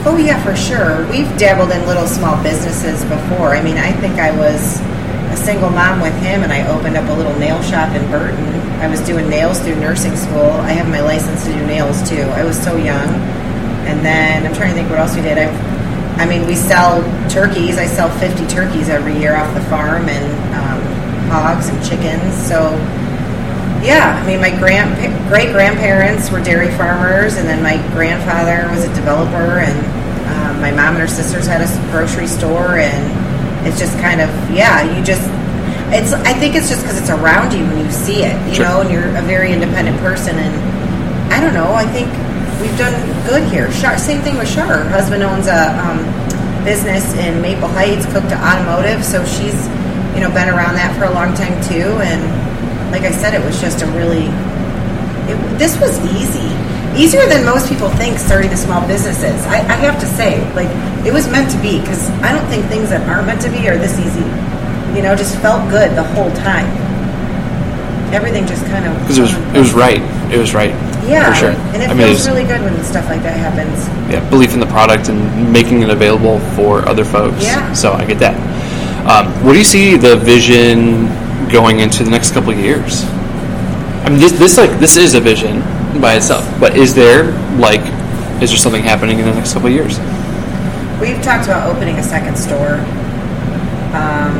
[0.05, 1.05] Oh yeah, for sure.
[1.11, 3.53] We've dabbled in little small businesses before.
[3.53, 4.79] I mean, I think I was
[5.31, 8.45] a single mom with him, and I opened up a little nail shop in Burton.
[8.79, 10.51] I was doing nails through nursing school.
[10.63, 12.21] I have my license to do nails too.
[12.21, 13.09] I was so young,
[13.85, 15.37] and then I'm trying to think what else we did.
[15.37, 15.51] I,
[16.15, 17.77] I mean, we sell turkeys.
[17.77, 22.33] I sell 50 turkeys every year off the farm, and um, hogs and chickens.
[22.47, 22.71] So
[23.81, 24.95] yeah, I mean, my grand
[25.29, 29.77] great grandparents were dairy farmers, and then my grandfather was a developer, and
[30.35, 34.29] um, my mom and her sisters had a grocery store, and it's just kind of
[34.51, 35.23] yeah, you just
[35.95, 38.65] it's I think it's just because it's around you when you see it, you Sure.
[38.65, 40.53] know, and you're a very independent person, and
[41.33, 42.07] I don't know, I think
[42.61, 42.93] we've done
[43.27, 43.71] good here.
[43.71, 44.67] Shar, same thing with Shar.
[44.83, 46.03] Her husband owns a um,
[46.65, 49.55] business in Maple Heights, cooked to Automotive, so she's
[50.13, 52.21] you know been around that for a long time too, and
[52.91, 54.27] like I said, it was just a really.
[55.29, 56.47] It, this was easy,
[56.97, 58.17] easier than most people think.
[58.17, 59.39] Starting a small business is.
[59.45, 60.69] I, I have to say, like
[61.05, 63.67] it was meant to be because I don't think things that aren't meant to be
[63.69, 64.25] are this easy.
[64.97, 66.65] You know, just felt good the whole time.
[68.11, 70.01] Everything just kind of Because it was it was right.
[70.33, 70.71] It was right.
[71.05, 71.49] yeah, for sure.
[71.73, 73.87] and it I feels it's- really good when stuff like that happens.
[74.11, 77.43] yeah, belief in the product and making it available for other folks.
[77.43, 77.71] Yeah.
[77.73, 78.33] So I get that.
[79.07, 81.05] Um, what do you see the vision
[81.51, 83.03] going into the next couple of years?
[84.03, 85.61] I mean, this this like this is a vision
[86.01, 87.81] by itself, but is there like
[88.41, 89.99] is there something happening in the next couple of years?
[90.99, 92.79] We've talked about opening a second store.
[93.95, 94.35] Um,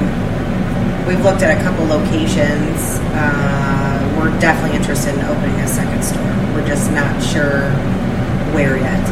[1.08, 3.00] we've looked at a couple locations.
[3.16, 6.24] Uh, we're definitely interested in opening a second store.
[6.54, 7.72] We're just not sure
[8.54, 9.04] where yet.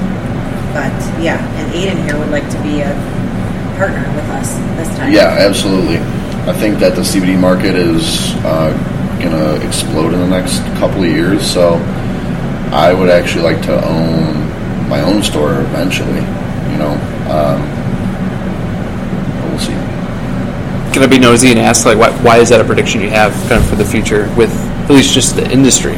[0.73, 2.93] But yeah, and Aiden here would like to be a
[3.77, 5.11] partner with us this time.
[5.11, 5.97] Yeah, absolutely.
[6.47, 8.71] I think that the CBD market is uh,
[9.21, 11.45] going to explode in the next couple of years.
[11.45, 11.73] So
[12.71, 14.47] I would actually like to own
[14.87, 16.21] my own store eventually.
[16.71, 16.95] You know,
[17.27, 17.59] um,
[19.49, 19.73] we'll see.
[20.93, 23.33] Can I be nosy and ask like why, why is that a prediction you have
[23.49, 24.51] kind of for the future with
[24.85, 25.95] at least just the industry?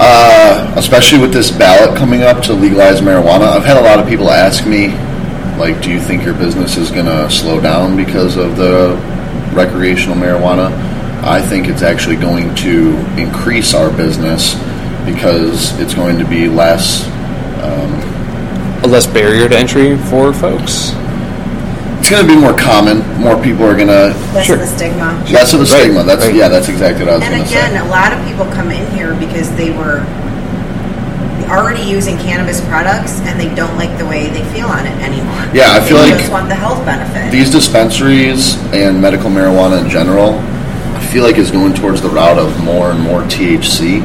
[0.00, 4.06] Uh, especially with this ballot coming up to legalize marijuana, I've had a lot of
[4.06, 4.88] people ask me,
[5.58, 8.96] like, do you think your business is going to slow down because of the
[9.52, 10.70] recreational marijuana?
[11.24, 14.54] I think it's actually going to increase our business
[15.04, 17.06] because it's going to be less.
[17.62, 17.92] Um,
[18.84, 20.92] a less barrier to entry for folks.
[21.98, 22.98] It's going to be more common.
[23.20, 24.54] More people are going to Less Sure.
[24.54, 25.20] of the stigma.
[25.32, 26.04] less of the Right, stigma.
[26.04, 26.34] That's right.
[26.34, 26.46] yeah.
[26.48, 27.78] That's exactly what I was And going to again, say.
[27.80, 30.06] a lot of people come in here because they were
[31.50, 35.40] already using cannabis products and they don't like the way they feel on it anymore.
[35.54, 37.30] Yeah, I feel like they like just want the health benefit.
[37.32, 40.34] these dispensaries and medical marijuana in general,
[40.96, 44.00] I feel like is going towards the route of more and more THC,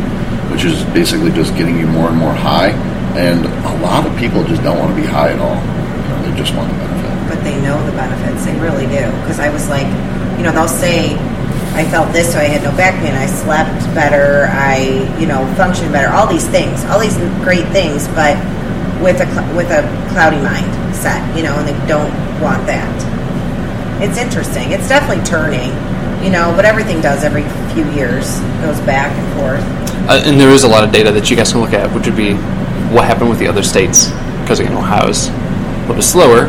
[0.52, 2.72] which is basically just getting you more and more high.
[3.16, 5.56] And a lot of people just don't want to be high at all.
[5.56, 7.30] You know, they just want the benefit.
[7.36, 8.46] but they know the benefits.
[8.46, 9.06] They really do.
[9.22, 9.86] Because I was like,
[10.38, 11.14] you know, they'll say,
[11.74, 15.41] I felt this way, I had no back pain, I slept better, I, you know,
[15.55, 18.38] functioned better, all these things, all these great things, but
[19.01, 19.82] with a with a
[20.13, 22.93] cloudy mind set, you know, and they don't want that.
[24.01, 24.71] it's interesting.
[24.71, 25.71] It's definitely turning,
[26.24, 27.43] you know, but everything does every
[27.74, 29.84] few years, goes back and forth.
[30.09, 32.05] Uh, and there is a lot of data that you guys can look at, which
[32.05, 32.34] would be
[32.93, 34.09] what happened with the other states,
[34.41, 35.32] because again, Ohio's a
[35.82, 36.45] little bit slower,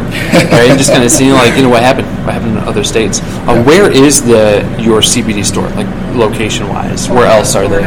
[0.53, 0.71] right?
[0.71, 3.21] And just kind of seeing like you know what happened, what happened in other states.
[3.47, 5.87] Uh, where is the your CBD store, like
[6.17, 7.09] location wise?
[7.09, 7.83] Where else are they?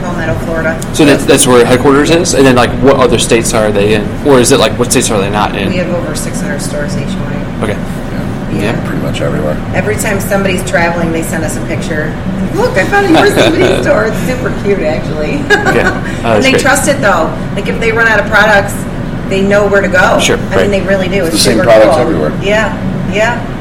[0.00, 0.80] Palmetto, Florida.
[0.94, 4.02] So that's, that's where headquarters is, and then like what other states are they in,
[4.26, 5.68] or is it like what states are they not in?
[5.68, 7.36] We have over 600 stores nationwide.
[7.62, 7.76] Okay,
[8.56, 8.86] Yeah, Yeah.
[8.86, 9.56] pretty much everywhere.
[9.74, 12.08] Every time somebody's traveling, they send us a picture.
[12.54, 14.06] Look, I found your CBD store.
[14.06, 15.42] It's super cute, actually.
[15.68, 15.84] Okay.
[16.24, 16.62] Oh, and they great.
[16.62, 17.28] trust it though.
[17.54, 18.72] Like if they run out of products,
[19.28, 20.18] they know where to go.
[20.20, 20.62] Sure, I right.
[20.62, 21.24] mean, they really do.
[21.24, 22.06] It's, the same products cool.
[22.06, 22.30] everywhere.
[22.42, 22.72] Yeah.
[23.12, 23.52] Yeah.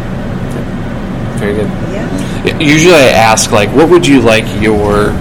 [1.37, 1.67] Very good.
[1.91, 2.59] Yeah.
[2.59, 5.13] Usually, I ask like, what would you like your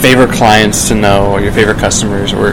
[0.00, 2.52] favorite clients to know, or your favorite customers, or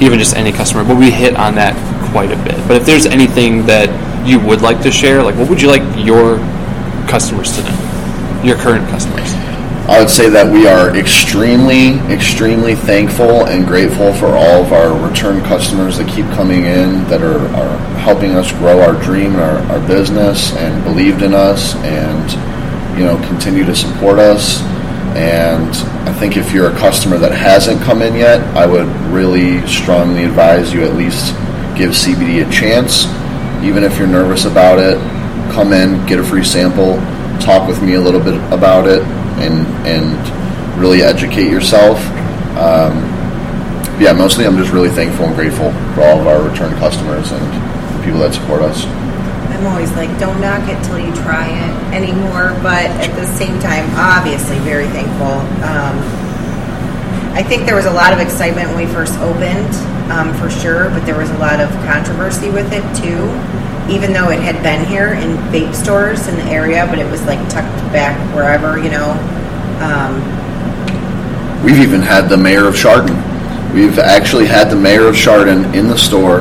[0.00, 0.84] even just any customer?
[0.84, 1.74] But we hit on that
[2.10, 2.56] quite a bit.
[2.66, 3.88] But if there's anything that
[4.26, 6.38] you would like to share, like, what would you like your
[7.08, 8.42] customers to know?
[8.44, 9.37] Your current customers.
[9.88, 14.92] I would say that we are extremely, extremely thankful and grateful for all of our
[15.08, 19.56] return customers that keep coming in, that are, are helping us grow our dream our,
[19.72, 24.60] our business and believed in us and, you know, continue to support us.
[25.16, 25.74] And
[26.06, 30.24] I think if you're a customer that hasn't come in yet, I would really strongly
[30.24, 31.32] advise you at least
[31.78, 33.06] give CBD a chance.
[33.64, 34.98] Even if you're nervous about it,
[35.50, 36.96] come in, get a free sample,
[37.40, 39.02] talk with me a little bit about it,
[39.40, 41.98] and and really educate yourself.
[42.56, 43.04] Um,
[44.00, 47.42] yeah, mostly I'm just really thankful and grateful for all of our return customers and
[47.98, 48.84] the people that support us.
[49.58, 52.54] I'm always like, don't knock it till you try it anymore.
[52.62, 55.42] But at the same time, obviously, very thankful.
[55.66, 55.98] Um,
[57.34, 59.74] I think there was a lot of excitement when we first opened,
[60.10, 63.18] um, for sure, but there was a lot of controversy with it too.
[63.88, 67.22] Even though it had been here in vape stores in the area, but it was
[67.24, 69.12] like tucked back wherever, you know.
[69.80, 70.22] Um,
[71.64, 73.16] We've even had the mayor of Chardon.
[73.74, 76.40] We've actually had the mayor of Chardon in the store,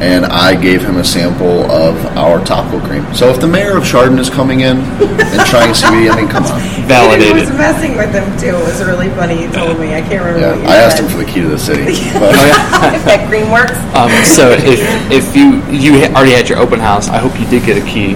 [0.00, 3.04] and I gave him a sample of our topical cream.
[3.14, 6.44] So if the mayor of Chardon is coming in and trying CBD, I mean, come
[6.44, 6.60] on.
[6.80, 7.36] He Validated.
[7.48, 8.56] was messing with him too.
[8.56, 9.46] It was really funny.
[9.46, 9.94] He told me.
[9.94, 10.40] I can't remember.
[10.40, 11.04] Yeah, what you I asked said.
[11.06, 11.84] him for the key to the city.
[12.18, 12.34] But
[12.98, 13.78] if that cream works.
[13.94, 14.80] Um, so if
[15.12, 18.14] if you you already had your open house, I hope you did get a key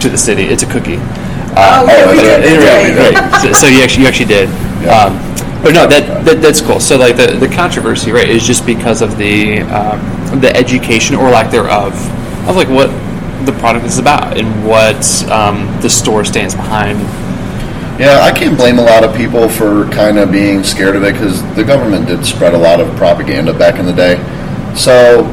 [0.00, 0.44] to the city.
[0.44, 0.98] It's a cookie.
[1.58, 2.62] Oh, yeah, we did.
[2.62, 3.14] Right.
[3.14, 3.42] right.
[3.42, 4.48] So, so you actually you actually did.
[4.84, 5.10] Yeah.
[5.10, 6.78] Um, but no, that, that that's cool.
[6.80, 9.98] So like the, the controversy, right, is just because of the um,
[10.40, 11.92] the education or lack thereof
[12.48, 12.88] of like what
[13.46, 16.98] the product is about and what um, the store stands behind.
[18.00, 21.12] Yeah, I can't blame a lot of people for kind of being scared of it
[21.12, 24.16] because the government did spread a lot of propaganda back in the day.
[24.74, 25.28] So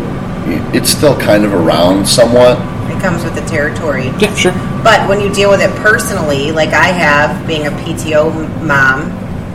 [0.73, 2.59] it's still kind of around somewhat.
[2.91, 4.07] It comes with the territory.
[4.19, 4.51] Yeah, sure.
[4.83, 9.01] But when you deal with it personally, like I have, being a PTO mom,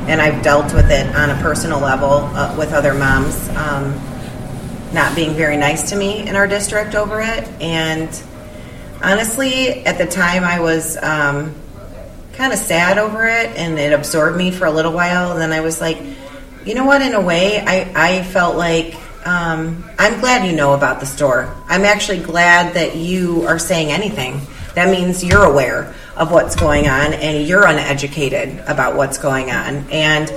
[0.09, 3.93] and I've dealt with it on a personal level uh, with other moms, um,
[4.95, 7.47] not being very nice to me in our district over it.
[7.61, 8.09] And
[9.03, 11.55] honestly, at the time, I was um,
[12.33, 15.33] kind of sad over it, and it absorbed me for a little while.
[15.33, 15.99] And then I was like,
[16.65, 17.03] you know what?
[17.03, 18.95] In a way, I, I felt like
[19.27, 21.55] um, I'm glad you know about the store.
[21.67, 24.41] I'm actually glad that you are saying anything.
[24.75, 29.89] That means you're aware of what's going on and you're uneducated about what's going on.
[29.91, 30.33] And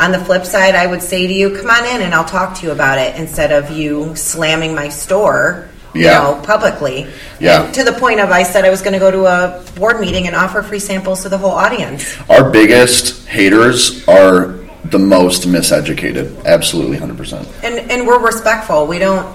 [0.00, 2.56] on the flip side, I would say to you, come on in and I'll talk
[2.58, 6.18] to you about it instead of you slamming my store, you Yeah.
[6.18, 7.06] know, publicly.
[7.38, 7.62] Yeah.
[7.64, 10.00] And to the point of I said I was going to go to a board
[10.00, 12.16] meeting and offer free samples to the whole audience.
[12.28, 16.44] Our biggest haters are the most miseducated.
[16.44, 17.46] Absolutely, 100%.
[17.62, 18.86] and and we're respectful.
[18.86, 19.26] We don't.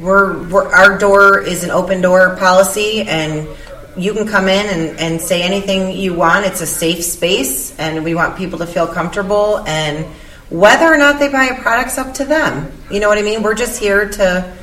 [0.00, 3.46] We're, we're our door is an open door policy, and
[4.00, 6.46] you can come in and, and say anything you want.
[6.46, 9.58] It's a safe space, and we want people to feel comfortable.
[9.66, 10.06] And
[10.48, 12.72] whether or not they buy a product's up to them.
[12.90, 13.42] You know what I mean?
[13.42, 14.56] We're just here to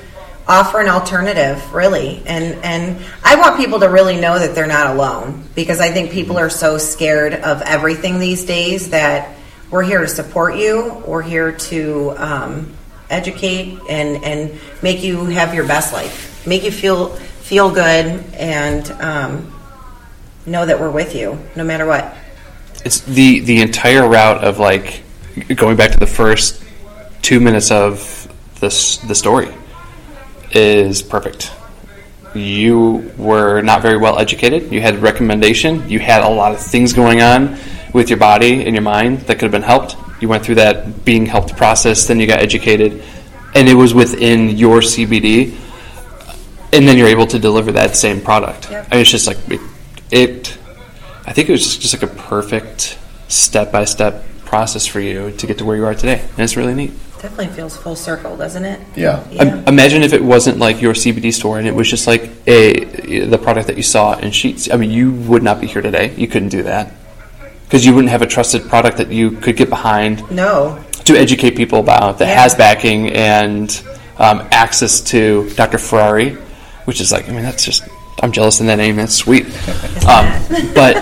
[0.48, 2.22] offer an alternative, really.
[2.26, 6.12] And and I want people to really know that they're not alone because I think
[6.12, 9.36] people are so scared of everything these days that
[9.70, 11.04] we're here to support you.
[11.06, 12.74] We're here to um,
[13.10, 17.18] educate and and make you have your best life, make you feel
[17.48, 19.54] feel good, and um,
[20.46, 22.14] know that we're with you no matter what.
[22.84, 25.02] It's the the entire route of like
[25.56, 26.62] going back to the first
[27.22, 28.28] two minutes of
[28.60, 29.48] this the story
[30.52, 31.54] is perfect.
[32.36, 34.70] You were not very well educated.
[34.70, 35.90] You had recommendation.
[35.90, 37.58] You had a lot of things going on
[37.94, 39.96] with your body and your mind that could have been helped.
[40.22, 42.06] You went through that being helped process.
[42.08, 43.04] Then you got educated,
[43.56, 45.56] and it was within your CBD.
[46.74, 48.70] And then you're able to deliver that same product.
[48.70, 48.88] Yep.
[48.92, 49.62] I mean, it's just like it,
[50.12, 50.58] it.
[51.26, 52.98] I think it was just, just like a perfect
[53.28, 56.56] step by step process for you to get to where you are today, and it's
[56.56, 56.92] really neat.
[57.22, 58.80] Definitely feels full circle, doesn't it?
[58.96, 59.28] Yeah.
[59.32, 62.86] Im- Imagine if it wasn't like your CBD store and it was just like a
[63.26, 64.72] the product that you saw in Sheetz.
[64.72, 66.14] I mean, you would not be here today.
[66.16, 66.94] You couldn't do that
[67.64, 70.82] because you wouldn't have a trusted product that you could get behind No.
[71.06, 72.42] to educate people about that Yeah.
[72.44, 73.70] has backing and
[74.20, 75.78] um, access to Dr.
[75.80, 76.38] Ferrari,
[76.88, 77.84] which is like, I mean, that's just,
[78.24, 78.96] I'm jealous in that name.
[78.96, 79.46] That's sweet.
[80.08, 80.42] Um,
[80.74, 80.96] but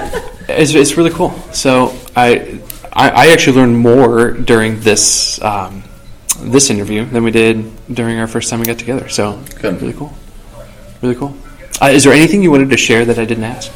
[0.50, 1.30] it's, it's really cool.
[1.54, 2.60] So I,
[2.92, 5.84] I, I actually learned more during this, um,
[6.40, 9.08] this interview than we did during our first time we got together.
[9.08, 9.80] So Good.
[9.80, 10.12] really cool.
[11.04, 11.38] Really cool.
[11.80, 13.72] Uh, is there anything you wanted to share that I didn't ask?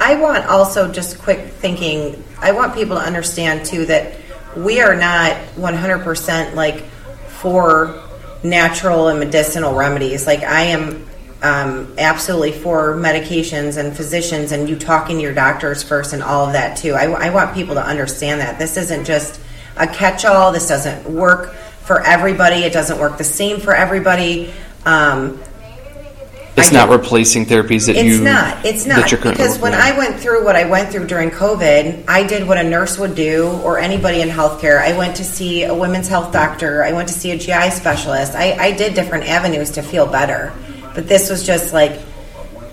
[0.00, 2.24] I want also just quick thinking.
[2.40, 4.16] I want people to understand too that
[4.56, 6.82] we are not 100% like
[7.28, 8.09] for
[8.42, 10.26] natural and medicinal remedies.
[10.26, 11.06] Like I am
[11.42, 16.46] um, absolutely for medications and physicians and you talking to your doctors first and all
[16.46, 16.92] of that too.
[16.92, 19.40] I, I want people to understand that this isn't just
[19.76, 20.52] a catch-all.
[20.52, 22.56] This doesn't work for everybody.
[22.56, 24.52] It doesn't work the same for everybody.
[24.84, 25.40] Um,
[26.56, 28.64] It's not replacing therapies that it's you not.
[28.64, 31.30] It's that not you're currently because when I went through what I went through during
[31.30, 34.80] COVID, I did what a nurse would do or anybody in healthcare.
[34.80, 36.82] I went to see a women's health doctor.
[36.84, 38.34] I went to see a GI specialist.
[38.34, 40.52] I, I did different avenues to feel better,
[40.94, 41.98] but this was just like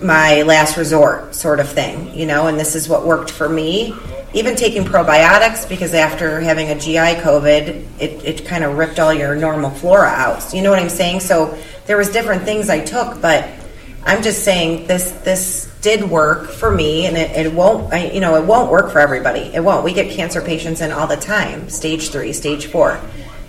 [0.02, 2.46] my last resort sort of thing, you know.
[2.46, 3.94] And this is what worked for me.
[4.34, 9.12] Even taking probiotics because after having a GI COVID, it, it kind of ripped all
[9.14, 10.52] your normal flora out.
[10.52, 11.20] You know what I'm saying?
[11.20, 13.48] So there was different things I took, but
[14.08, 17.92] I'm just saying this this did work for me, and it, it won't.
[17.92, 19.40] I, you know, it won't work for everybody.
[19.54, 19.84] It won't.
[19.84, 22.98] We get cancer patients in all the time, stage three, stage four.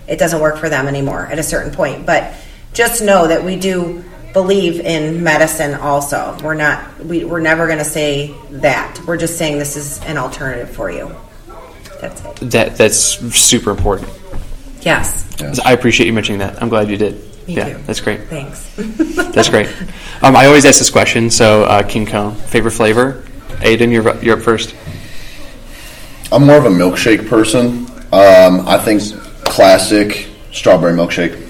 [0.06, 2.04] It doesn't work for them anymore at a certain point.
[2.04, 2.34] But
[2.74, 4.04] just know that we do
[4.34, 5.72] believe in medicine.
[5.76, 7.06] Also, we're not.
[7.06, 9.00] We, we're never going to say that.
[9.06, 11.16] We're just saying this is an alternative for you.
[12.02, 12.50] That's it.
[12.50, 12.98] that that's
[13.34, 14.10] super important.
[14.82, 15.26] Yes.
[15.40, 15.54] Yeah.
[15.64, 16.62] I appreciate you mentioning that.
[16.62, 17.29] I'm glad you did.
[17.50, 17.82] Me yeah, too.
[17.86, 18.20] that's great.
[18.28, 18.74] Thanks.
[19.34, 19.66] That's great.
[20.22, 21.30] Um, I always ask this question.
[21.30, 23.24] So, uh, King Cone, favorite flavor?
[23.60, 24.74] Aiden, you're you're up first.
[26.32, 27.86] I'm more of a milkshake person.
[28.12, 29.02] Um, I think
[29.44, 31.48] classic strawberry milkshake.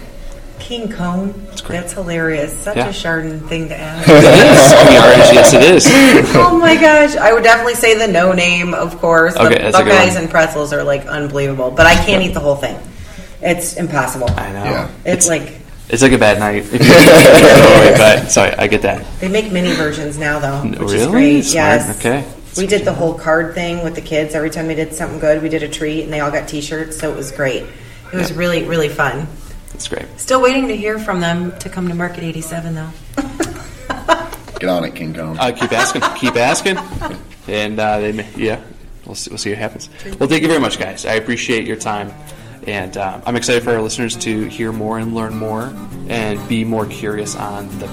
[0.58, 1.32] King cone.
[1.46, 1.80] That's great.
[1.80, 2.56] That's hilarious.
[2.56, 2.88] Such Yeah.
[2.88, 4.08] a Chardon thing to ask.
[4.08, 4.24] It is.
[4.90, 5.86] We are- yes, it is.
[6.36, 7.16] oh my gosh!
[7.16, 9.34] I would definitely say the no name, of course.
[9.36, 10.22] Okay, the that's a good Buckeyes one.
[10.24, 12.78] and pretzels are like unbelievable, but I can't eat the whole thing.
[13.42, 14.30] It's impossible.
[14.30, 14.64] I know.
[14.64, 14.90] Yeah.
[15.04, 15.59] It's like
[15.92, 16.64] It's like a bad night.
[16.72, 19.04] If you but sorry, I get that.
[19.20, 21.10] they make mini versions now, though, which is really?
[21.10, 21.42] great.
[21.42, 21.54] Smart.
[21.54, 21.98] Yes.
[21.98, 22.24] Okay.
[22.56, 24.34] We did the whole card thing with the kids.
[24.34, 26.98] Every time we did something good, we did a treat, and they all got T-shirts,
[26.98, 27.64] so it was great.
[28.12, 29.28] It was really, really fun.
[29.72, 30.06] That's great.
[30.18, 32.90] Still waiting to hear from them to come to Market 87, though.
[34.58, 35.38] Get on it, King Cone.
[35.38, 36.02] Uh, keep asking.
[36.16, 36.76] keep asking.
[37.48, 38.60] And uh, they, may, yeah,
[39.06, 39.88] we'll see, we'll see what happens.
[40.20, 41.04] Well, thank you very much, guys.
[41.04, 42.12] I appreciate your time,
[42.66, 45.72] and uh, I'm excited for our listeners to hear more and learn more
[46.08, 47.86] and be more curious on the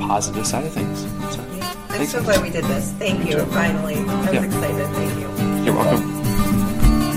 [0.00, 1.00] positive side of things.
[1.34, 1.44] So,
[1.90, 2.92] I'm so glad we did this.
[2.92, 3.38] Thank you.
[3.46, 4.44] Finally, I was Yeah.
[4.44, 4.86] excited.
[4.88, 5.64] Thank you.
[5.64, 6.16] You're welcome.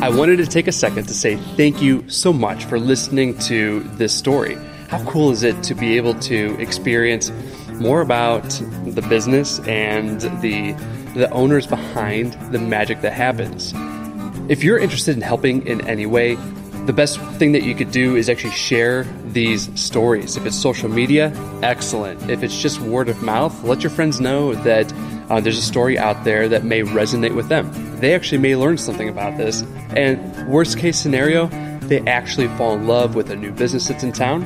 [0.04, 3.80] I wanted to take a second to say thank you so much for listening to
[3.96, 4.58] this story.
[4.90, 7.32] How cool is it to be able to experience
[7.80, 8.44] more about
[8.86, 10.74] the business and the
[11.16, 13.74] the owners behind the magic that happens?
[14.50, 16.38] If you're interested in helping in any way,
[16.86, 20.36] the best thing that you could do is actually share these stories.
[20.36, 21.32] If it's social media,
[21.62, 22.30] excellent.
[22.30, 24.92] If it's just word of mouth, let your friends know that
[25.30, 27.72] uh, there's a story out there that may resonate with them.
[28.00, 29.64] They actually may learn something about this.
[29.96, 31.48] And worst case scenario,
[31.88, 34.44] they actually fall in love with a new business that's in town.